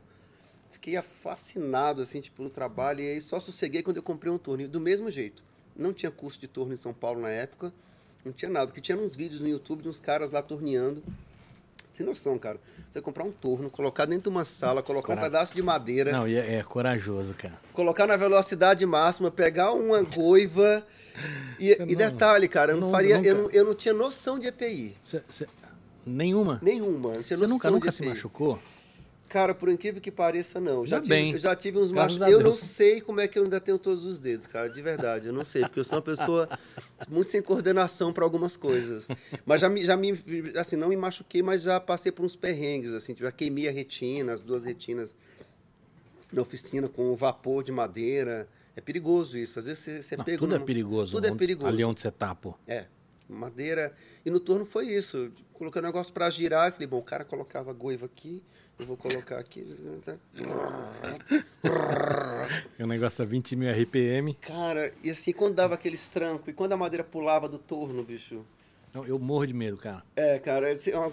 [0.70, 4.68] fiquei fascinado, assim, tipo, no trabalho, e aí só sosseguei quando eu comprei um torno,
[4.68, 5.44] do mesmo jeito.
[5.76, 7.72] Não tinha curso de torno em São Paulo na época,
[8.28, 8.72] não tinha nada.
[8.72, 11.02] que tinha uns vídeos no YouTube de uns caras lá torneando.
[11.98, 12.60] Sem noção, cara.
[12.92, 15.20] Você comprar um torno, colocar dentro de uma sala, colocar Cora...
[15.20, 16.12] um pedaço de madeira.
[16.12, 17.60] Não, é, é, corajoso, cara.
[17.74, 20.86] Colocar na velocidade máxima, pegar uma goiva.
[21.60, 23.18] E, e detalhe, cara, eu não, faria.
[23.18, 23.28] Nunca...
[23.28, 24.96] Eu, não, eu não tinha noção de EPI.
[25.02, 25.48] Cê, cê...
[26.06, 26.60] Nenhuma?
[26.62, 27.16] Nenhuma.
[27.16, 28.60] Não Você nunca, nunca se machucou?
[29.28, 30.86] Cara, por incrível que pareça, não.
[30.86, 31.38] Já, tive, bem.
[31.38, 32.22] já tive uns machos.
[32.22, 35.28] Eu não sei como é que eu ainda tenho todos os dedos, cara, de verdade.
[35.28, 36.48] Eu não sei, porque eu sou uma pessoa
[37.10, 39.08] muito sem coordenação para algumas coisas.
[39.46, 40.14] Mas já me, já me,
[40.56, 43.14] assim, não me machuquei, mas já passei por uns perrengues, assim.
[43.16, 45.14] Já queimei a retina, as duas retinas
[46.32, 48.48] na oficina com vapor de madeira.
[48.76, 49.60] É perigoso isso.
[49.60, 50.38] Às vezes você, você não, pega.
[50.38, 51.12] Tudo é perigoso.
[51.12, 51.68] Tudo é perigoso.
[51.68, 52.54] Ali onde você tá, pô.
[52.68, 52.86] É
[53.30, 53.94] madeira.
[54.26, 55.32] E no torno foi isso.
[55.54, 58.44] Coloquei o negócio para girar e falei, bom, o cara colocava goiva aqui,
[58.78, 59.66] eu vou colocar aqui.
[62.80, 64.36] o negócio a 20 mil RPM.
[64.36, 68.46] Cara, e assim, quando dava aqueles trancos, e quando a madeira pulava do torno, bicho.
[68.94, 70.04] Eu, eu morro de medo, cara.
[70.16, 70.72] É, cara,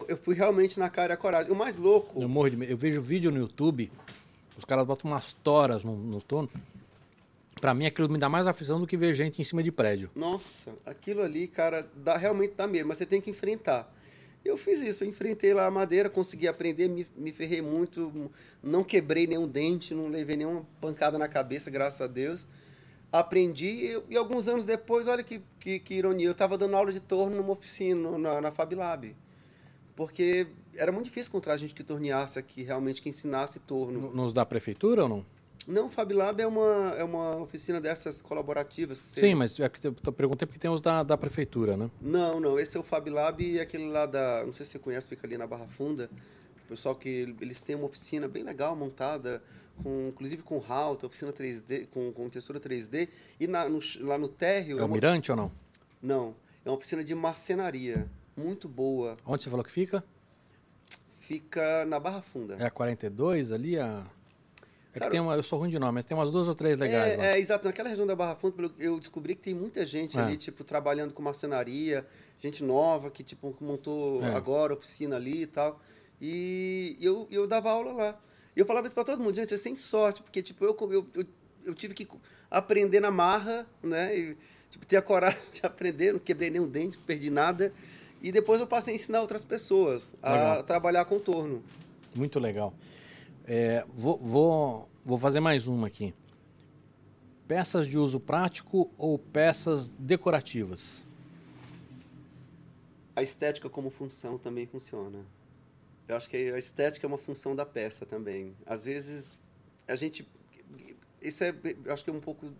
[0.08, 1.50] eu fui realmente na cara e a coragem.
[1.50, 2.20] O mais louco.
[2.20, 2.70] Eu morro de medo.
[2.72, 3.90] Eu vejo vídeo no YouTube,
[4.56, 6.50] os caras botam umas toras no, no torno.
[7.64, 10.10] Pra mim, aquilo me dá mais aflição do que ver gente em cima de prédio.
[10.14, 13.90] Nossa, aquilo ali, cara, dá, realmente dá medo, mas você tem que enfrentar.
[14.44, 18.30] Eu fiz isso, eu enfrentei lá a madeira, consegui aprender, me, me ferrei muito,
[18.62, 22.46] não quebrei nenhum dente, não levei nenhuma pancada na cabeça, graças a Deus.
[23.10, 26.92] Aprendi e, e alguns anos depois, olha que, que, que ironia, eu estava dando aula
[26.92, 29.16] de torno numa oficina, na, na Fab Lab.
[29.96, 34.10] Porque era muito difícil encontrar gente que torneasse aqui, realmente, que ensinasse torno.
[34.14, 35.33] Nos da prefeitura ou não?
[35.66, 38.98] Não, o FabLab é uma, é uma oficina dessas colaborativas.
[38.98, 39.20] Você...
[39.20, 41.90] Sim, mas é que eu perguntei porque tem os da, da prefeitura, né?
[42.00, 42.60] Não, não.
[42.60, 44.44] Esse é o FabLab e aquele lá da.
[44.44, 46.10] Não sei se você conhece, fica ali na Barra Funda.
[46.64, 49.42] O pessoal que eles têm uma oficina bem legal montada,
[49.82, 53.08] com, inclusive com HALT, oficina 3D, com, com textura 3D.
[53.40, 54.78] E na, no, lá no térreo.
[54.78, 54.94] É, é o uma...
[54.94, 55.52] Mirante ou não?
[56.02, 56.34] Não.
[56.64, 58.06] É uma oficina de marcenaria.
[58.36, 59.16] Muito boa.
[59.24, 60.04] Onde você falou que fica?
[61.20, 62.56] Fica na Barra Funda.
[62.58, 63.78] É a 42 ali?
[63.78, 64.04] A...
[64.94, 66.54] É Cara, que tem uma, eu sou ruim de nome, mas tem umas duas ou
[66.54, 67.18] três legais.
[67.18, 67.66] É, é exato.
[67.66, 70.22] Naquela região da Barra Funda, eu descobri que tem muita gente é.
[70.22, 72.06] ali, tipo, trabalhando com marcenaria,
[72.38, 74.34] gente nova que, tipo, montou é.
[74.34, 75.80] agora oficina ali e tal.
[76.20, 78.20] E eu, eu dava aula lá.
[78.56, 81.06] E eu falava isso para todo mundo, gente, vocês têm sorte, porque, tipo, eu, eu,
[81.12, 81.26] eu,
[81.64, 82.06] eu tive que
[82.48, 84.16] aprender na marra, né?
[84.16, 84.36] E,
[84.70, 87.72] tipo, ter a coragem de aprender, não quebrei nenhum dente, não perdi nada.
[88.22, 90.62] E depois eu passei a ensinar outras pessoas a legal.
[90.62, 91.64] trabalhar com torno.
[92.16, 92.72] Muito legal.
[93.46, 96.14] É, vou, vou, vou fazer mais uma aqui.
[97.46, 101.04] Peças de uso prático ou peças decorativas?
[103.14, 105.18] A estética como função também funciona.
[106.08, 108.54] Eu acho que a estética é uma função da peça também.
[108.64, 109.38] Às vezes,
[109.86, 110.26] a gente...
[111.20, 112.50] Isso é, eu acho que é um pouco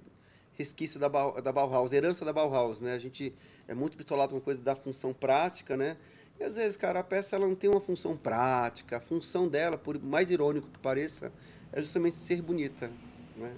[0.53, 2.95] resquício da, da Bauhaus, herança da Bauhaus, né?
[2.95, 3.35] A gente
[3.67, 5.97] é muito bitolado com coisa da função prática, né?
[6.39, 8.97] E às vezes, cara, a peça ela não tem uma função prática.
[8.97, 11.33] A função dela, por mais irônico que pareça,
[11.73, 12.91] é justamente ser bonita,
[13.37, 13.55] né?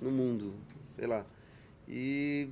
[0.00, 0.54] No mundo,
[0.84, 1.24] sei lá.
[1.88, 2.48] E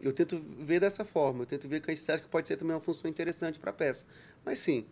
[0.00, 1.42] eu tento ver dessa forma.
[1.42, 4.06] Eu tento ver que a estética pode ser também uma função interessante para a peça.
[4.44, 4.86] Mas sim,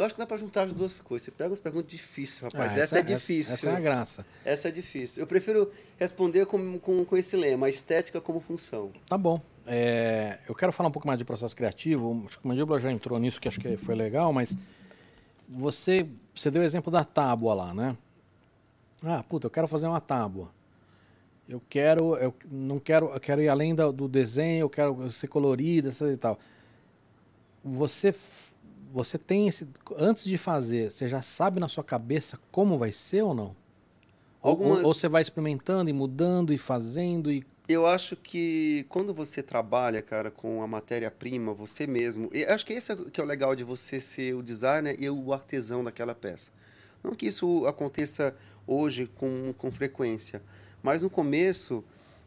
[0.00, 1.26] eu acho que dá para juntar as duas coisas.
[1.26, 2.72] Você pega umas perguntas difíceis, rapaz.
[2.72, 3.52] Ah, essa, essa, é difícil.
[3.52, 4.26] Essa, essa, é a graça.
[4.44, 5.22] Essa é difícil.
[5.22, 8.92] Eu prefiro responder com, com, com esse lema, a estética como função.
[9.06, 9.42] Tá bom.
[9.72, 12.24] É, eu quero falar um pouco mais de processo criativo.
[12.26, 14.58] Acho que o Mandíbula já entrou nisso, que acho que foi legal, mas
[15.48, 17.96] você, você deu o exemplo da tábua lá, né?
[19.00, 20.48] Ah, puta, eu quero fazer uma tábua.
[21.48, 25.28] Eu quero, eu não quero, eu quero ir além do, do desenho, eu quero ser
[25.28, 26.38] colorida, etc e tal.
[27.64, 28.12] Você,
[28.92, 33.22] você tem esse, antes de fazer, você já sabe na sua cabeça como vai ser
[33.22, 33.54] ou não?
[34.42, 34.80] Algumas...
[34.80, 39.42] Ou, ou você vai experimentando e mudando e fazendo e eu acho que quando você
[39.42, 42.30] trabalha, cara, com a matéria-prima, você mesmo.
[42.48, 45.32] Acho que esse é que é o legal de você ser o designer e o
[45.32, 46.50] artesão daquela peça.
[47.02, 48.34] Não que isso aconteça
[48.66, 50.42] hoje com, com frequência,
[50.82, 51.84] mas no começo,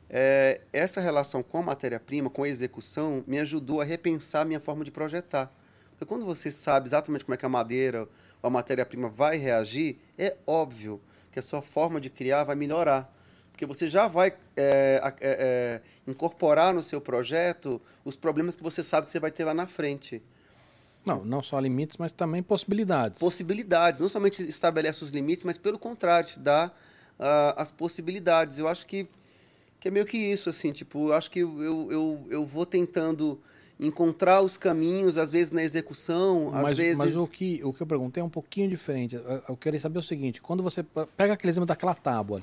[0.10, 4.60] é, essa relação com a matéria-prima, com a execução, me ajudou a repensar a minha
[4.60, 5.52] forma de projetar.
[5.92, 8.08] Porque quando você sabe exatamente como é que a madeira
[8.42, 13.14] ou a matéria-prima vai reagir, é óbvio que a sua forma de criar vai melhorar
[13.54, 18.82] porque você já vai é, é, é, incorporar no seu projeto os problemas que você
[18.82, 20.22] sabe que você vai ter lá na frente.
[21.06, 23.20] Não, não só limites, mas também possibilidades.
[23.20, 24.02] Possibilidades.
[24.02, 26.72] Não somente estabelece os limites, mas pelo contrário, te dá
[27.20, 28.58] uh, as possibilidades.
[28.58, 29.08] Eu acho que,
[29.80, 33.40] que é meio que isso, assim, tipo, eu acho que eu, eu, eu vou tentando
[33.80, 36.98] encontrar os caminhos, às vezes na execução, mas, às vezes...
[36.98, 39.16] Mas o que, o que eu perguntei é um pouquinho diferente.
[39.16, 40.84] Eu, eu queria saber o seguinte, quando você
[41.16, 42.42] pega aquele exemplo daquela tábua,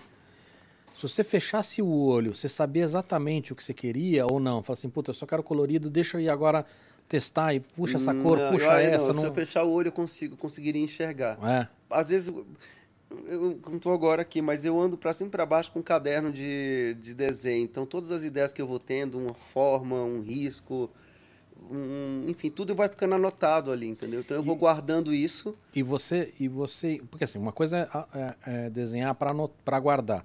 [1.08, 4.62] se você fechasse o olho, você sabia exatamente o que você queria ou não?
[4.62, 6.64] Fala assim, puta, eu só quero colorido, deixa eu ir agora
[7.08, 9.08] testar e puxa essa cor, não, puxa eu, essa.
[9.08, 9.20] Não, não...
[9.22, 11.38] Se eu fechar o olho, eu consigo, conseguiria enxergar.
[11.42, 11.68] É.
[11.90, 12.32] Às vezes,
[13.26, 15.82] eu não estou agora aqui, mas eu ando para cima e para baixo com um
[15.82, 17.64] caderno de, de desenho.
[17.64, 20.88] Então, todas as ideias que eu vou tendo, uma forma, um risco,
[21.70, 24.20] um, enfim, tudo vai ficando anotado ali, entendeu?
[24.20, 25.56] Então, eu vou guardando isso.
[25.74, 30.24] E você, e você, porque assim, uma coisa é, é, é desenhar para guardar.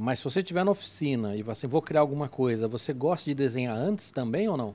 [0.00, 3.34] Mas se você estiver na oficina e você vou criar alguma coisa, você gosta de
[3.34, 4.72] desenhar antes também ou não?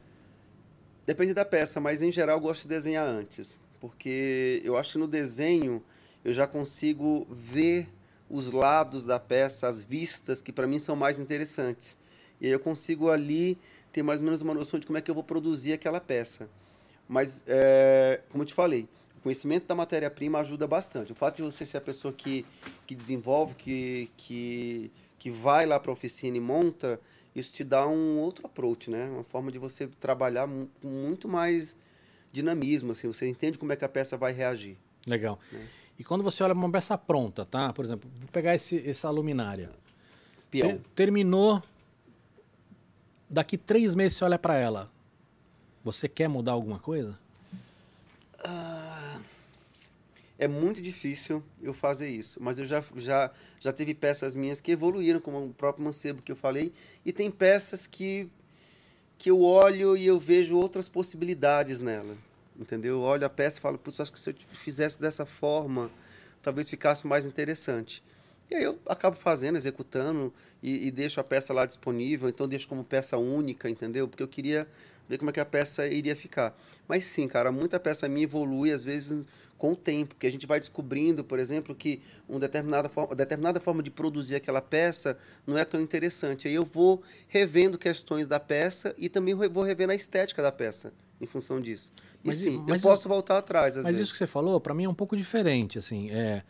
[1.06, 4.98] Depende da peça, mas em geral eu gosto de desenhar antes, porque eu acho que
[4.98, 5.82] no desenho
[6.26, 7.88] eu já consigo ver
[8.30, 11.98] os lados da peça, as vistas que para mim são mais interessantes.
[12.42, 13.58] E aí eu consigo ali
[13.94, 16.50] ter mais ou menos uma noção de como é que eu vou produzir aquela peça.
[17.08, 21.14] Mas, é, como eu te falei, o conhecimento da matéria-prima ajuda bastante.
[21.14, 22.46] O fato de você ser a pessoa que,
[22.86, 24.92] que desenvolve, que, que
[25.24, 27.00] que vai lá para a oficina e monta,
[27.34, 29.06] isso te dá um outro approach, né?
[29.10, 30.50] Uma forma de você trabalhar
[30.82, 31.78] com muito mais
[32.30, 34.76] dinamismo, assim, você entende como é que a peça vai reagir.
[35.08, 35.40] Legal.
[35.50, 35.66] Né?
[35.98, 37.72] E quando você olha uma peça pronta, tá?
[37.72, 39.72] Por exemplo, vou pegar esse, essa luminária.
[40.52, 40.82] Peão.
[40.94, 41.64] terminou.
[43.30, 44.92] Daqui três meses você olha para ela.
[45.86, 47.18] Você quer mudar alguma coisa?
[48.44, 48.93] Ah,
[50.44, 53.32] é muito difícil eu fazer isso, mas eu já, já,
[53.62, 56.74] já teve peças minhas que evoluíram, como o próprio Mancebo que eu falei,
[57.06, 58.30] e tem peças que,
[59.18, 62.18] que eu olho e eu vejo outras possibilidades nela,
[62.60, 62.96] entendeu?
[62.96, 65.90] Eu olho a peça e falo, putz, acho que se eu fizesse dessa forma,
[66.42, 68.04] talvez ficasse mais interessante.
[68.52, 72.68] E aí eu acabo fazendo, executando e, e deixo a peça lá disponível, então deixo
[72.68, 74.10] como peça única, entendeu?
[74.10, 74.68] Porque eu queria
[75.08, 76.58] ver como é que a peça iria ficar.
[76.88, 79.26] Mas sim, cara, muita peça minha evolui, às vezes,
[79.58, 83.60] com o tempo, porque a gente vai descobrindo, por exemplo, que uma determinada forma, determinada
[83.60, 86.48] forma de produzir aquela peça não é tão interessante.
[86.48, 90.94] Aí eu vou revendo questões da peça e também vou revendo a estética da peça
[91.22, 91.92] em função disso.
[92.24, 93.76] E mas, sim, mas eu posso voltar atrás.
[93.76, 94.02] mas vezes.
[94.02, 95.80] isso que você falou, para mim é um pouco diferente.
[95.80, 96.44] Assim, é,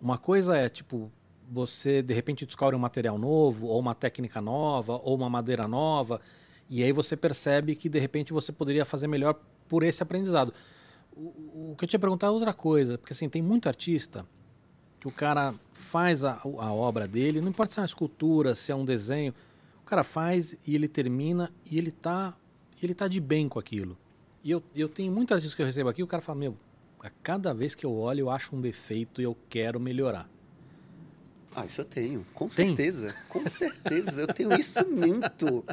[0.00, 1.10] uma coisa é tipo
[1.50, 6.20] você de repente descobre um material novo, ou uma técnica nova, ou uma madeira nova,
[6.68, 9.34] e aí você percebe que de repente você poderia fazer melhor
[9.68, 10.52] por esse aprendizado
[11.16, 14.26] o, o que eu tinha perguntado é outra coisa, porque assim, tem muito artista
[15.00, 18.72] que o cara faz a, a obra dele, não importa se é uma escultura, se
[18.72, 19.34] é um desenho,
[19.82, 22.34] o cara faz e ele termina e ele tá,
[22.82, 23.96] ele tá de bem com aquilo.
[24.42, 26.56] E eu, eu tenho muitos artistas que eu recebo aqui, o cara fala, meu,
[27.00, 30.28] a cada vez que eu olho eu acho um defeito e eu quero melhorar.
[31.54, 32.68] Ah, isso eu tenho, com Tem?
[32.68, 35.64] certeza, com certeza, eu tenho isso muito.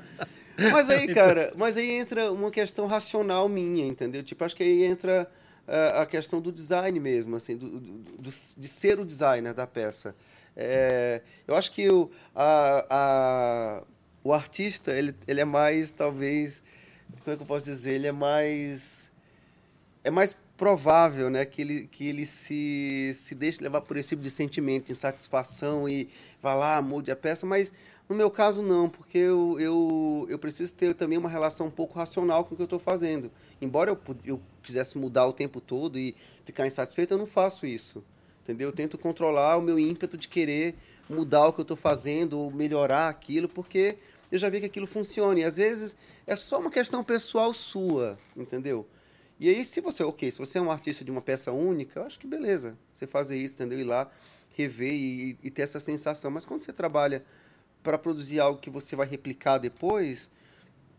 [0.58, 1.16] Mas aí, então.
[1.16, 4.24] cara, mas aí entra uma questão racional minha, entendeu?
[4.24, 5.30] Tipo, acho que aí entra
[5.68, 10.16] uh, a questão do design mesmo, assim, do, do, de ser o designer da peça.
[10.56, 13.84] É, eu acho que o, a, a,
[14.24, 16.62] o artista, ele, ele é mais, talvez,
[17.24, 17.93] como é que eu posso dizer?
[17.93, 19.12] Ele é mais...
[20.04, 24.22] É mais provável né, que ele, que ele se, se deixe levar por esse tipo
[24.22, 26.08] de sentimento, de insatisfação e
[26.39, 27.74] vá lá, mude a peça, mas
[28.12, 31.97] no meu caso, não, porque eu, eu, eu preciso ter também uma relação um pouco
[31.97, 33.32] racional com o que eu estou fazendo.
[33.62, 38.03] Embora eu, eu quisesse mudar o tempo todo e ficar insatisfeito, eu não faço isso.
[38.43, 38.68] Entendeu?
[38.68, 40.76] Eu tento controlar o meu ímpeto de querer
[41.09, 43.97] mudar o que eu estou fazendo ou melhorar aquilo, porque
[44.30, 45.39] eu já vi que aquilo funciona.
[45.39, 45.95] E às vezes
[46.28, 48.86] é só uma questão pessoal sua, entendeu?
[49.39, 52.05] E aí, se você, ok, se você é um artista de uma peça única, eu
[52.05, 52.78] acho que beleza.
[52.91, 53.80] Você fazer isso, entendeu?
[53.80, 54.12] Ir lá,
[54.49, 56.30] rever e, e ter essa sensação.
[56.30, 57.24] Mas quando você trabalha
[57.84, 60.30] para produzir algo que você vai replicar depois,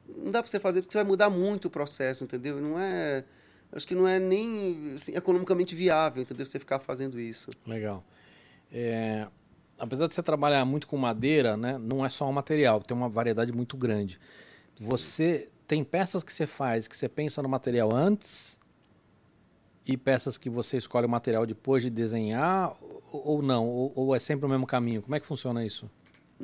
[0.08, 2.60] não dá para você fazer porque você vai mudar muito o processo, entendeu?
[2.60, 3.24] Não é.
[3.72, 6.44] Acho que não é nem assim, economicamente viável, entendeu?
[6.44, 7.50] Você ficar fazendo isso.
[7.66, 8.04] Legal.
[8.70, 9.26] É,
[9.78, 13.08] apesar de você trabalhar muito com madeira, né, não é só um material, tem uma
[13.08, 14.18] variedade muito grande.
[14.78, 18.58] Você tem peças que você faz que você pensa no material antes
[19.86, 22.76] e peças que você escolhe o material depois de desenhar
[23.10, 23.68] ou, não?
[23.68, 25.02] Ou, ou, é sempre o mesmo caminho?
[25.02, 25.90] Como é que funciona isso?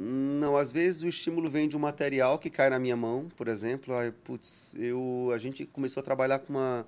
[0.01, 3.49] Não, às vezes o estímulo vem de um material que cai na minha mão, por
[3.49, 3.96] exemplo.
[3.96, 6.86] Aí, putz, eu, a gente começou a trabalhar com uma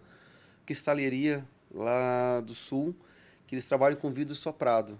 [0.65, 1.45] cristaleria
[1.75, 2.95] lá do sul,
[3.49, 4.97] que eles trabalham com vidro soprado.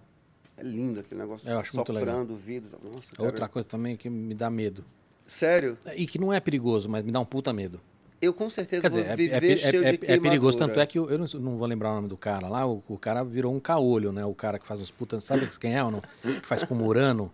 [0.57, 1.49] É lindo aquele negócio.
[1.49, 2.27] Eu acho muito legal.
[2.37, 2.77] vidro.
[2.83, 3.29] Nossa, cara.
[3.29, 4.85] Outra coisa também que me dá medo.
[5.25, 5.79] Sério?
[5.95, 7.81] E que não é perigoso, mas me dá um puta medo.
[8.21, 10.59] Eu com certeza Quer vou é, viver é, cheio é, de é perigoso, queimadura.
[10.59, 12.83] tanto é que eu, eu não, não vou lembrar o nome do cara lá, o,
[12.87, 14.25] o cara virou um caolho, né?
[14.27, 16.03] O cara que faz os putas, sabe quem é ou não?
[16.23, 17.33] Que faz com Murano.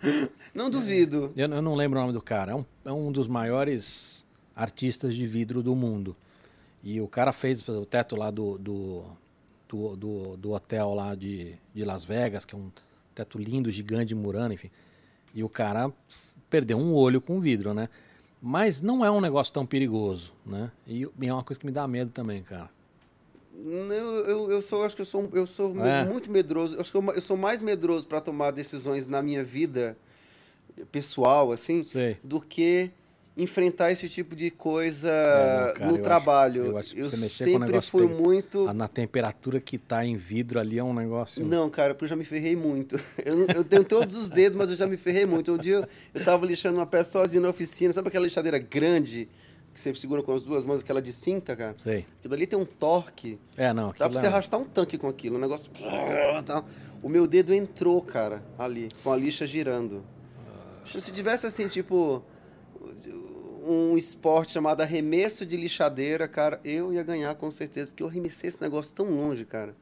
[0.55, 1.33] Não duvido.
[1.37, 2.53] Eu, eu não lembro o nome do cara.
[2.53, 4.25] É um, é um dos maiores
[4.55, 6.17] artistas de vidro do mundo.
[6.85, 9.05] E o cara fez o teto lá do, do,
[9.69, 12.71] do, do, do hotel lá de, de Las Vegas, que é um
[13.13, 14.71] teto lindo, gigante de Murano, enfim.
[15.35, 15.93] E o cara
[16.49, 17.89] perdeu um olho com vidro, né?
[18.41, 20.71] Mas não é um negócio tão perigoso, né?
[20.87, 22.71] E, é uma coisa que me dá medo também, cara.
[23.55, 26.05] Não, eu, eu sou, acho que eu sou, eu sou É.
[26.05, 26.77] muito medroso.
[26.77, 29.97] Eu acho que eu, eu sou mais medroso para tomar decisões na minha vida
[30.93, 32.19] pessoal, assim, Sei.
[32.23, 32.91] do que
[33.37, 36.67] enfrentar esse tipo de coisa É, não, cara, eu no acho- trabalho.
[36.67, 38.73] eu acho que você mexer com o sempre negócio fui muito.
[38.73, 41.45] Na temperatura que tá em vidro ali é um negócio.
[41.45, 42.99] Não, cara, porque eu já me ferrei muito.
[43.25, 45.53] Eu, eu tenho todos os dedos, mas eu já me ferrei muito.
[45.53, 47.93] Um dia eu, eu tava lixando uma peça sozinho na oficina.
[47.93, 49.29] Sabe aquela lixadeira grande
[49.75, 51.75] que você segura com as duas mãos, aquela de cinta, cara?
[51.77, 52.07] Sei.
[52.21, 53.39] Aquilo ali tem um torque.
[53.57, 53.89] É, não.
[53.99, 55.37] Dá pra você é- arrastar um tanque com aquilo.
[55.37, 55.71] O negócio.
[56.47, 56.65] tá.
[57.03, 60.03] O meu dedo entrou, cara, ali, com a lixa girando.
[60.87, 62.23] Se tivesse assim, tipo.
[63.69, 68.49] Um esporte chamado arremesso de lixadeira, cara, eu ia ganhar com certeza, porque eu arremessei
[68.49, 69.75] esse negócio tão longe, cara.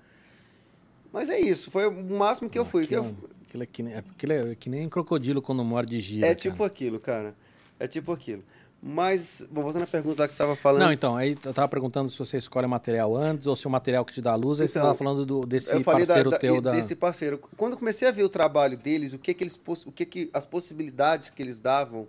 [1.12, 2.86] Mas é isso, foi o máximo que eu fui.
[2.86, 6.00] que eu- Aquilo, aquilo é que nem, é- aquilo é que nem crocodilo quando morde
[6.00, 6.26] gira.
[6.26, 6.34] É cara.
[6.40, 7.34] tipo aquilo, cara.
[7.78, 8.42] É tipo aquilo.
[8.86, 10.82] Mas, bom, voltando à pergunta lá que você estava falando.
[10.82, 13.70] Não, então, aí eu tava perguntando se você escolhe o material antes ou se o
[13.70, 16.30] material que te dá luz, aí você Então, tava falando do, desse falei da- parceiro
[16.30, 16.72] da- teu da.
[16.72, 17.38] desse parceiro.
[17.56, 20.30] Quando eu comecei a ver o trabalho deles, o que que eles o que que
[20.34, 22.06] as possibilidades que eles davam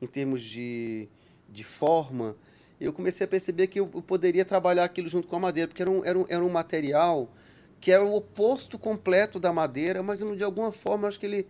[0.00, 1.08] em termos de,
[1.48, 2.36] de forma,
[2.80, 5.90] eu comecei a perceber que eu, poderia trabalhar aquilo junto com a madeira, porque era
[5.90, 7.32] um, era um, era um material
[7.80, 11.46] que era o oposto completo da madeira, mas de alguma forma acho que ele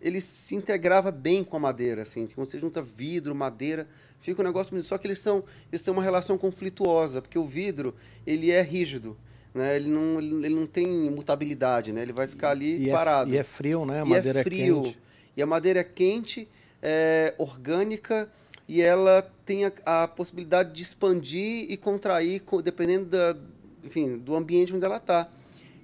[0.00, 3.88] ele se integrava bem com a madeira, assim, quando você junta vidro, madeira,
[4.20, 4.86] fica um negócio bonito.
[4.86, 5.42] Só que eles são,
[5.72, 7.94] eles têm uma relação conflituosa, porque o vidro,
[8.26, 9.16] ele é rígido,
[9.54, 9.76] né?
[9.76, 12.02] Ele não, ele não tem mutabilidade, né?
[12.02, 13.32] Ele vai ficar ali e, parado.
[13.32, 14.02] É, e é frio, né?
[14.02, 14.82] A E madeira é frio.
[14.82, 14.98] quente.
[15.36, 16.48] E a madeira é quente,
[16.88, 18.28] é orgânica
[18.68, 23.36] e ela tem a, a possibilidade de expandir e contrair co- dependendo da,
[23.82, 25.28] enfim, do ambiente onde ela está.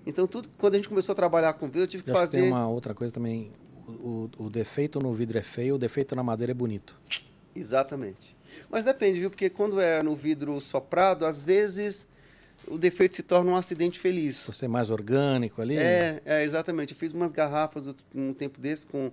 [0.06, 2.22] Então, tudo, quando a gente começou a trabalhar com vidro, eu tive que Eu acho
[2.22, 2.40] que fazer...
[2.42, 3.50] tem uma outra coisa também.
[3.86, 6.94] O, o- o defeito no vidro é feio, o defeito na madeira é bonito.
[7.54, 8.36] Exatamente.
[8.70, 9.30] Mas depende, viu?
[9.30, 12.06] Porque quando é no vidro soprado, às vezes
[12.66, 14.44] o defeito se torna um acidente feliz.
[14.46, 15.76] Você é mais orgânico ali.
[15.76, 16.92] É, é, exatamente.
[16.92, 19.10] Eu fiz umas garrafas um tempo desse com,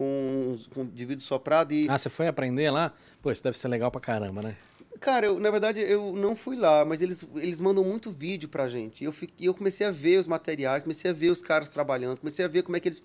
[0.00, 1.86] com, com de vidro soprado e...
[1.86, 2.94] Ah, você foi aprender lá?
[3.20, 4.56] Pô, isso deve ser legal pra caramba, né?
[4.98, 8.66] Cara, eu, na verdade eu não fui lá, mas eles, eles mandam muito vídeo pra
[8.66, 9.02] gente.
[9.02, 12.18] E eu, fiquei, eu comecei a ver os materiais, comecei a ver os caras trabalhando,
[12.18, 13.02] comecei a ver como é que eles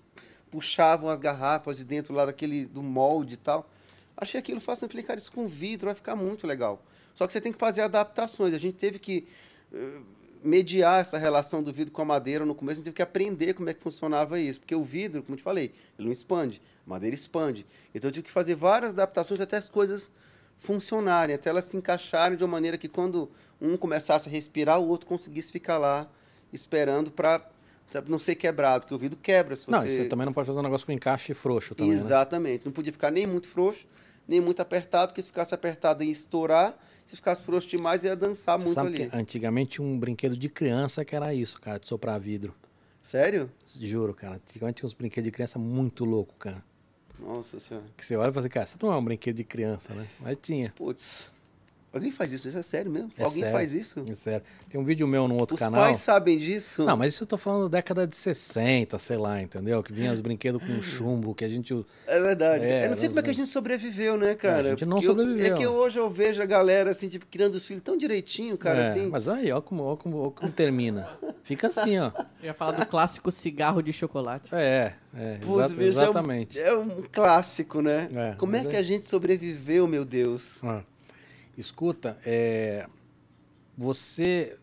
[0.50, 3.68] puxavam as garrafas de dentro lá daquele do molde e tal.
[4.16, 6.82] Achei aquilo fácil, eu falei, cara, isso com vidro vai ficar muito legal.
[7.12, 8.54] Só que você tem que fazer adaptações.
[8.54, 9.28] A gente teve que
[9.70, 10.00] eh,
[10.42, 13.54] mediar essa relação do vidro com a madeira no começo, a gente teve que aprender
[13.54, 14.60] como é que funcionava isso.
[14.60, 17.66] Porque o vidro, como eu te falei, ele não expande, a madeira expande.
[17.94, 20.10] Então eu tive que fazer várias adaptações até as coisas
[20.58, 23.30] funcionarem, até elas se encaixarem de uma maneira que quando
[23.60, 26.08] um começasse a respirar, o outro conseguisse ficar lá
[26.52, 27.46] esperando para
[28.08, 29.70] não ser quebrado, porque o vidro quebra se você...
[29.70, 31.96] Não, e você também não pode fazer um negócio com encaixe frouxo também, né?
[31.96, 32.66] Exatamente.
[32.66, 33.86] Não podia ficar nem muito frouxo,
[34.26, 36.76] nem muito apertado, porque se ficasse apertado ia estourar,
[37.06, 39.10] se ficasse frouxo demais ia dançar Você muito ali.
[39.12, 42.54] antigamente um brinquedo de criança que era isso, cara, de soprar vidro.
[43.00, 43.50] Sério?
[43.80, 44.34] Juro, cara.
[44.34, 46.62] Antigamente tinha uns brinquedos de criança muito louco, cara.
[47.18, 47.86] Nossa senhora.
[47.96, 50.06] Que você olha e fala assim, cara, isso não é um brinquedo de criança, né?
[50.20, 50.72] Mas tinha.
[50.76, 51.30] Putz.
[51.96, 52.48] Alguém faz isso?
[52.48, 53.10] Isso é sério mesmo?
[53.18, 53.52] É Alguém sério.
[53.56, 54.04] faz isso?
[54.10, 54.42] É sério.
[54.70, 55.82] Tem um vídeo meu no outro Os canal.
[55.82, 56.84] pais sabem disso?
[56.84, 59.82] Não, mas isso eu tô falando da década de 60, sei lá, entendeu?
[59.82, 61.74] Que vinha os brinquedos com chumbo, que a gente.
[62.06, 62.64] É verdade.
[62.64, 64.66] É, eu não sei como é que a gente sobreviveu, né, cara?
[64.68, 65.54] a gente não Porque eu- sobreviveu.
[65.54, 68.82] é que hoje eu vejo a galera, assim, tipo, criando os filhos tão direitinho, cara,
[68.84, 69.08] É, assim.
[69.08, 71.08] Mas aí, ó como, ó como, ó como termina.
[71.42, 72.10] Fica assim, ó.
[72.40, 74.54] Eu ia falar do clássico cigarro de chocolate.
[74.54, 76.60] É, é, Putz, exata- bicho, é um- exatamente.
[76.60, 78.08] É um, clássico, né?
[78.14, 80.62] É, como é que é- a gente sobreviveu, meu Deus?
[80.64, 80.82] Ah.
[81.56, 82.86] Escuta, é,
[83.76, 84.56] você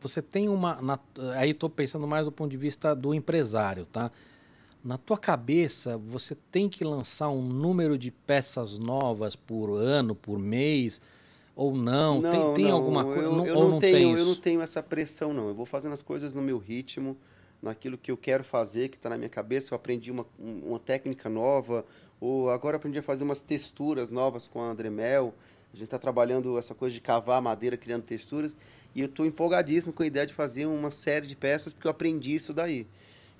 [0.00, 0.80] você tem uma.
[0.82, 0.98] na-
[1.36, 4.10] aí estou pensando mais do ponto de vista do empresário, tá?
[4.82, 10.40] Na tua cabeça, você tem que lançar um número de peças novas por ano, por
[10.40, 11.00] mês,
[11.54, 12.20] ou não?
[12.20, 13.22] tem tem alguma coisa?
[13.28, 15.46] Eu, não- eu ou não não tenho, eu não tenho essa pressão, não.
[15.48, 17.16] Eu vou fazendo as coisas no meu ritmo,
[17.62, 19.72] naquilo que eu quero fazer, que está na minha cabeça.
[19.72, 21.84] Eu aprendi uma, um- uma técnica nova,
[22.20, 25.32] ou agora aprendi a fazer umas texturas novas com a André Mel.
[25.72, 28.56] A gente está trabalhando essa coisa de cavar madeira, criando texturas.
[28.94, 31.90] E eu estou empolgadíssimo com a ideia de fazer uma série de peças, porque eu
[31.90, 32.86] aprendi isso daí.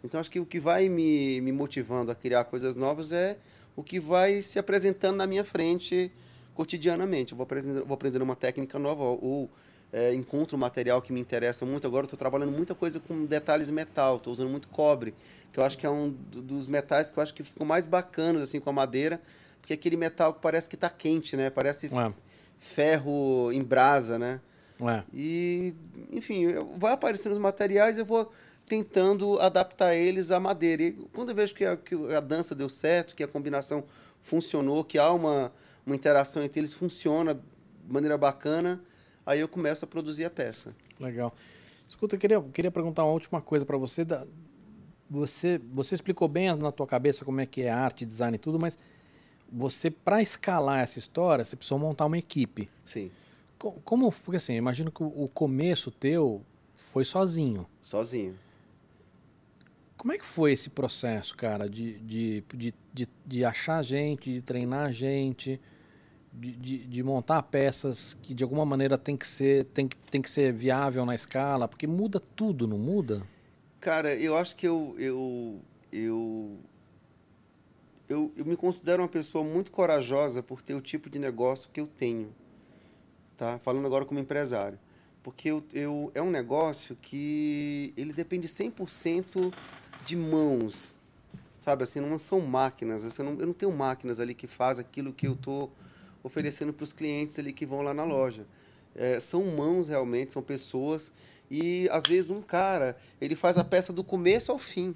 [0.02, 3.36] Então, acho que o que vai me, me motivando a criar coisas novas é
[3.76, 6.10] o que vai se apresentando na minha frente
[6.54, 7.32] cotidianamente.
[7.32, 9.50] Eu vou aprendendo, vou aprendendo uma técnica nova ou
[9.92, 11.86] é, encontro um material que me interessa muito.
[11.86, 15.14] Agora estou trabalhando muita coisa com detalhes metal, estou usando muito cobre,
[15.52, 17.84] que eu acho que é um do- dos metais que eu acho que ficam mais
[17.86, 19.20] bacanas assim com a madeira,
[19.62, 21.48] porque aquele metal que parece que está quente, né?
[21.48, 22.12] Parece Ué,
[22.58, 24.40] ferro em brasa, né?
[24.80, 25.04] ué.
[25.14, 25.72] E,
[26.10, 26.46] enfim,
[26.76, 28.30] vai aparecendo os materiais, eu vou
[28.66, 30.82] tentando adaptar eles à madeira.
[30.82, 33.84] E quando eu vejo que a, que a dança deu certo, que a combinação
[34.20, 35.52] funcionou, que há uma,
[35.86, 37.40] uma interação entre eles, funciona de
[37.88, 38.80] maneira bacana,
[39.24, 40.74] aí eu começo a produzir a peça.
[40.98, 41.32] Legal.
[41.88, 44.04] Escuta, eu queria, queria perguntar uma última coisa para você.
[45.08, 45.60] Você.
[45.72, 48.76] Você explicou bem na tua cabeça como é que é arte, design e tudo, mas
[49.53, 52.68] você, para escalar essa história, você precisou montar uma equipe.
[52.84, 53.11] Sim,
[53.59, 56.42] Co- Como, porque assim, imagino que o começo teu
[56.74, 57.66] foi sozinho.
[57.82, 58.34] sozinho.
[59.96, 64.40] Como é que foi esse processo, cara, de, de, de, de, de achar gente, de
[64.42, 65.61] treinar gente,
[66.32, 70.20] de, de, de montar peças que de alguma maneira tem que ser tem que, tem
[70.20, 73.22] que ser viável na escala, porque muda tudo, não muda?
[73.80, 75.61] Cara, eu acho que eu, eu,
[75.92, 76.59] eu,
[78.09, 81.80] eu, eu me considero uma pessoa muito corajosa por ter o tipo de negócio que
[81.80, 82.34] eu tenho.
[83.36, 83.59] Tá?
[83.59, 84.78] Falando agora como empresário.
[85.22, 89.53] Porque eu, eu, é um negócio que ele depende 100%
[90.05, 90.94] de mãos.
[91.61, 93.05] Sabe assim, não são máquinas.
[93.05, 95.72] assim, eu, não, eu não tenho máquinas ali que faz aquilo que eu estou
[96.22, 98.46] oferecendo para os clientes ali que vão lá na loja.
[98.94, 101.12] É, são mãos realmente, são pessoas.
[101.50, 104.94] E às vezes um cara, ele faz a peça do começo ao fim.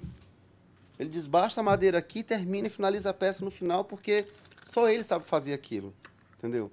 [0.99, 4.25] Ele desbasta a madeira aqui, termina e finaliza a peça no final, porque
[4.65, 5.93] só ele sabe fazer aquilo.
[6.37, 6.71] Entendeu?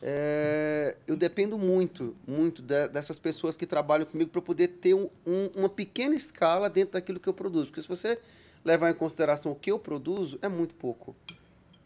[0.00, 5.08] É, eu dependo muito, muito de- dessas pessoas que trabalham comigo para poder ter um-
[5.26, 7.66] um- uma pequena escala dentro daquilo que eu produzo.
[7.66, 8.18] Porque se você
[8.64, 11.16] levar em consideração o que eu produzo, é muito pouco.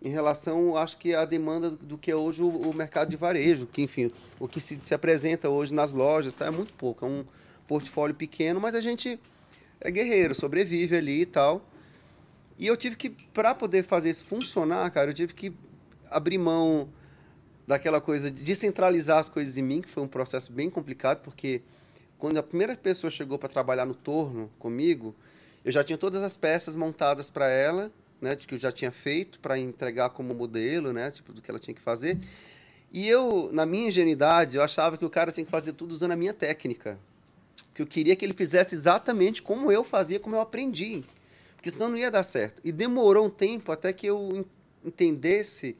[0.02, 3.16] Em relação, acho que a demanda do, do que é hoje o, o mercado de
[3.16, 6.46] varejo, que enfim, o que se, se apresenta hoje nas lojas, tá?
[6.46, 7.06] é muito pouco.
[7.06, 7.24] É um
[7.68, 9.18] portfólio pequeno, mas a gente
[9.82, 11.68] é guerreiro, sobrevive ali e tal.
[12.58, 15.52] E eu tive que, para poder fazer isso funcionar, cara, eu tive que
[16.10, 16.88] abrir mão
[17.66, 21.62] daquela coisa de descentralizar as coisas em mim, que foi um processo bem complicado, porque
[22.18, 25.14] quando a primeira pessoa chegou para trabalhar no torno comigo,
[25.64, 29.40] eu já tinha todas as peças montadas para ela, né, que eu já tinha feito
[29.40, 32.18] para entregar como modelo, né, tipo do que ela tinha que fazer.
[32.92, 36.12] E eu, na minha ingenuidade, eu achava que o cara tinha que fazer tudo usando
[36.12, 36.98] a minha técnica.
[37.74, 41.04] Que eu queria que ele fizesse exatamente como eu fazia, como eu aprendi.
[41.56, 42.60] Porque senão não ia dar certo.
[42.64, 45.76] E demorou um tempo até que eu en- entendesse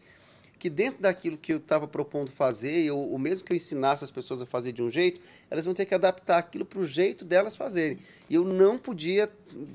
[0.59, 4.13] que dentro daquilo que eu estava propondo fazer, ou, ou mesmo que eu ensinasse as
[4.13, 5.21] pessoas a fazer de um jeito,
[5.51, 7.99] elas vão ter que adaptar aquilo para o jeito delas fazerem.
[8.31, 9.29] E eu não podia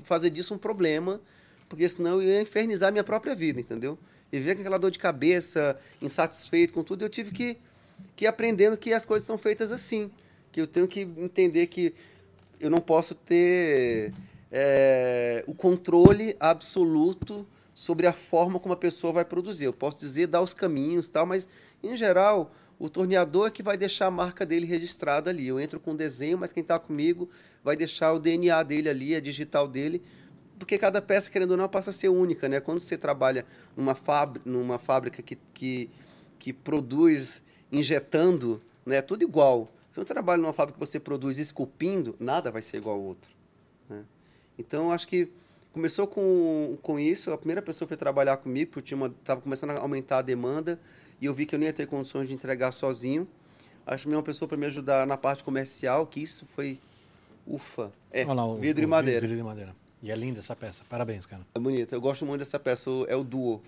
[0.04, 1.20] fazer disso um problema,
[1.68, 3.98] porque senão eu ia infernizar minha própria vida, entendeu?
[4.32, 7.58] E ver com aquela dor de cabeça, insatisfeito com tudo, eu tive que,
[8.16, 10.10] que ir aprendendo que as coisas são feitas assim.
[10.52, 11.94] Que eu tenho que entender que
[12.60, 14.12] eu não posso ter
[14.50, 19.64] é, o controle absoluto sobre a forma como a pessoa vai produzir.
[19.64, 21.48] Eu posso dizer, dar os caminhos tal, mas,
[21.82, 25.46] em geral, o torneador é que vai deixar a marca dele registrada ali.
[25.46, 27.28] Eu entro com o desenho, mas quem está comigo
[27.62, 30.02] vai deixar o DNA dele ali, a digital dele,
[30.58, 32.48] porque cada peça, querendo ou não, passa a ser única.
[32.48, 32.60] Né?
[32.60, 33.44] Quando você trabalha
[33.76, 35.90] numa, fábrica, numa fábrica que, que,
[36.38, 38.96] que produz injetando, né?
[38.96, 39.72] é tudo igual.
[39.92, 43.30] Se eu trabalho numa fábrica que você produz esculpindo, nada vai ser igual ao outro.
[43.88, 44.04] Né?
[44.58, 45.28] Então, acho que
[45.72, 47.32] começou com, com isso.
[47.32, 50.78] A primeira pessoa foi trabalhar comigo, porque estava começando a aumentar a demanda
[51.20, 53.26] e eu vi que eu não ia ter condições de entregar sozinho.
[53.86, 56.78] Achei uma pessoa para me ajudar na parte comercial, que isso foi
[57.46, 57.90] ufa.
[58.12, 59.20] É, Olha lá, o- vidro e o madeira.
[59.26, 59.74] Vidro e madeira.
[60.02, 60.84] E é linda essa peça.
[60.88, 61.44] Parabéns, cara.
[61.54, 61.92] É bonito.
[61.94, 63.60] Eu gosto muito dessa peça, é o duo.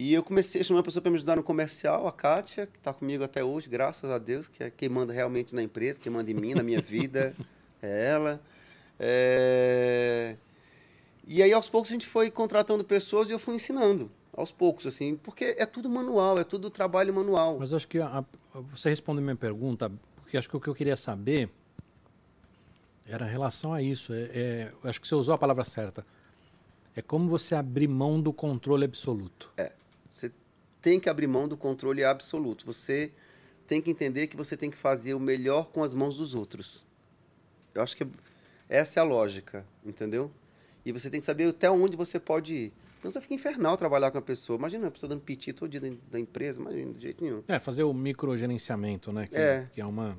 [0.00, 2.78] E eu comecei a chamar uma pessoa para me ajudar no comercial, a Kátia, que
[2.78, 6.12] está comigo até hoje, graças a Deus, que é quem manda realmente na empresa, quem
[6.12, 7.34] manda em mim, na minha vida,
[7.82, 8.40] é ela.
[8.96, 10.36] É...
[11.26, 14.86] E aí, aos poucos, a gente foi contratando pessoas e eu fui ensinando, aos poucos,
[14.86, 17.56] assim, porque é tudo manual, é tudo trabalho manual.
[17.58, 18.18] Mas acho que a-
[18.54, 19.90] a- você respondeu minha pergunta,
[20.22, 21.50] porque acho que o que eu queria saber
[23.04, 24.12] era em relação a isso.
[24.12, 26.06] É, é- acho que você usou a palavra certa.
[26.94, 29.50] É como você abrir mão do controle absoluto.
[30.10, 30.32] Você
[30.80, 32.64] tem que abrir mão do controle absoluto.
[32.66, 33.12] Você
[33.66, 36.86] tem que entender que você tem que fazer o melhor com as mãos dos outros.
[37.74, 38.06] Eu acho que
[38.68, 40.30] essa é a lógica, entendeu?
[40.84, 42.72] E você tem que saber até onde você pode ir.
[42.98, 44.58] Então você fica infernal trabalhar com a pessoa.
[44.58, 45.80] Imagina a pessoa dando piti todo dia
[46.10, 47.42] da empresa, imagina, de jeito nenhum.
[47.46, 49.26] É, fazer o microgerenciamento, né?
[49.26, 49.68] Que É.
[49.72, 50.18] que é uma.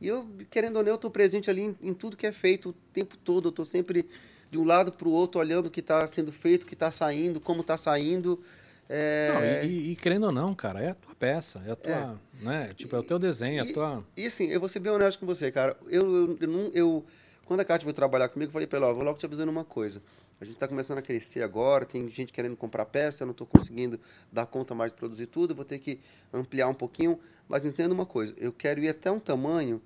[0.00, 2.70] E eu, querendo ou não, eu estou presente ali em, em tudo que é feito
[2.70, 3.46] o tempo todo.
[3.46, 4.08] Eu estou sempre
[4.52, 6.90] de um lado para o outro, olhando o que está sendo feito, o que está
[6.90, 8.38] saindo, como está saindo.
[8.86, 11.76] É, Não, e, e- e querendo ou não, cara, é a tua peça, é a
[11.76, 12.20] tua.
[12.38, 12.70] Né?
[12.76, 14.04] Tipo, é o teu desenho, é a E- tua.
[14.14, 15.74] E assim, eu vou ser bem honesto com você, cara.
[15.88, 17.04] Eu, eu, eu, eu-
[17.46, 19.50] quando a Kátia veio trabalhar comigo, eu falei pra ela, ó, vou logo te avisando
[19.50, 20.02] uma coisa.
[20.38, 23.46] A gente tá começando a crescer agora, tem gente querendo comprar peça, eu não tô
[23.46, 23.98] conseguindo
[24.30, 25.98] dar conta mais de produzir tudo, vou ter que
[26.30, 27.18] ampliar um pouquinho.
[27.48, 29.80] Mas entenda uma coisa, eu quero ir até um tamanho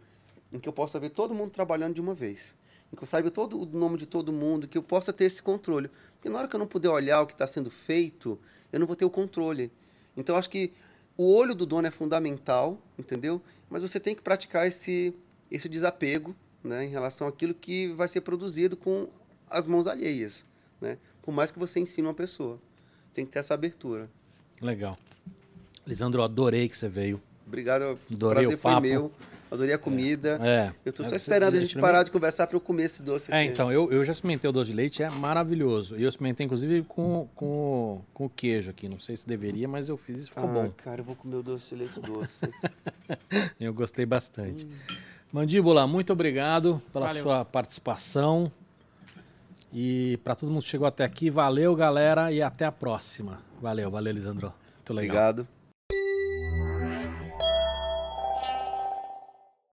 [0.52, 2.56] em que eu possa ver todo mundo trabalhando de uma vez.
[2.96, 5.90] Que eu saiba todo o nome de todo mundo, que eu possa ter esse controle.
[6.14, 8.38] Porque na hora que eu não puder olhar o que está sendo feito,
[8.72, 9.70] eu não vou ter o controle.
[10.16, 10.72] Então, acho que
[11.16, 13.40] o olho do dono é fundamental, entendeu?
[13.68, 15.14] Mas você tem que praticar esse,
[15.50, 19.08] esse desapego né, em relação àquilo que vai ser produzido com
[19.48, 20.44] as mãos alheias.
[20.80, 20.98] Né?
[21.22, 22.58] Por mais que você ensine uma pessoa.
[23.12, 24.10] Tem que ter essa abertura.
[24.60, 24.98] Legal.
[25.86, 27.20] Lisandro, eu adorei que você veio.
[27.46, 29.12] Obrigado, o Adorei prazer o foi meu.
[29.50, 30.38] Adorei a comida.
[30.42, 30.72] É.
[30.84, 33.02] Eu estou É, só esperando a gente primeiro- parar de conversar para eu comer esse
[33.02, 33.52] doce É, aqui.
[33.52, 35.96] então, eu, eu já experimentei o doce de leite, é maravilhoso.
[35.96, 38.88] E eu experimentei, inclusive, com, com, com o queijo aqui.
[38.88, 40.70] Não sei se deveria, mas eu fiz e ficou ah, bom.
[40.76, 42.40] cara, eu vou comer o doce de leite doce.
[43.60, 44.66] Eu gostei bastante.
[45.32, 47.22] Mandíbula, muito obrigado pela Valeu.
[47.22, 48.50] sua participação.
[49.72, 53.40] E para todo mundo que chegou até aqui, valeu, galera, e até a próxima.
[53.60, 54.52] Valeu, valeu, Lisandro.
[54.76, 55.16] Muito legal.
[55.30, 55.48] Obrigado.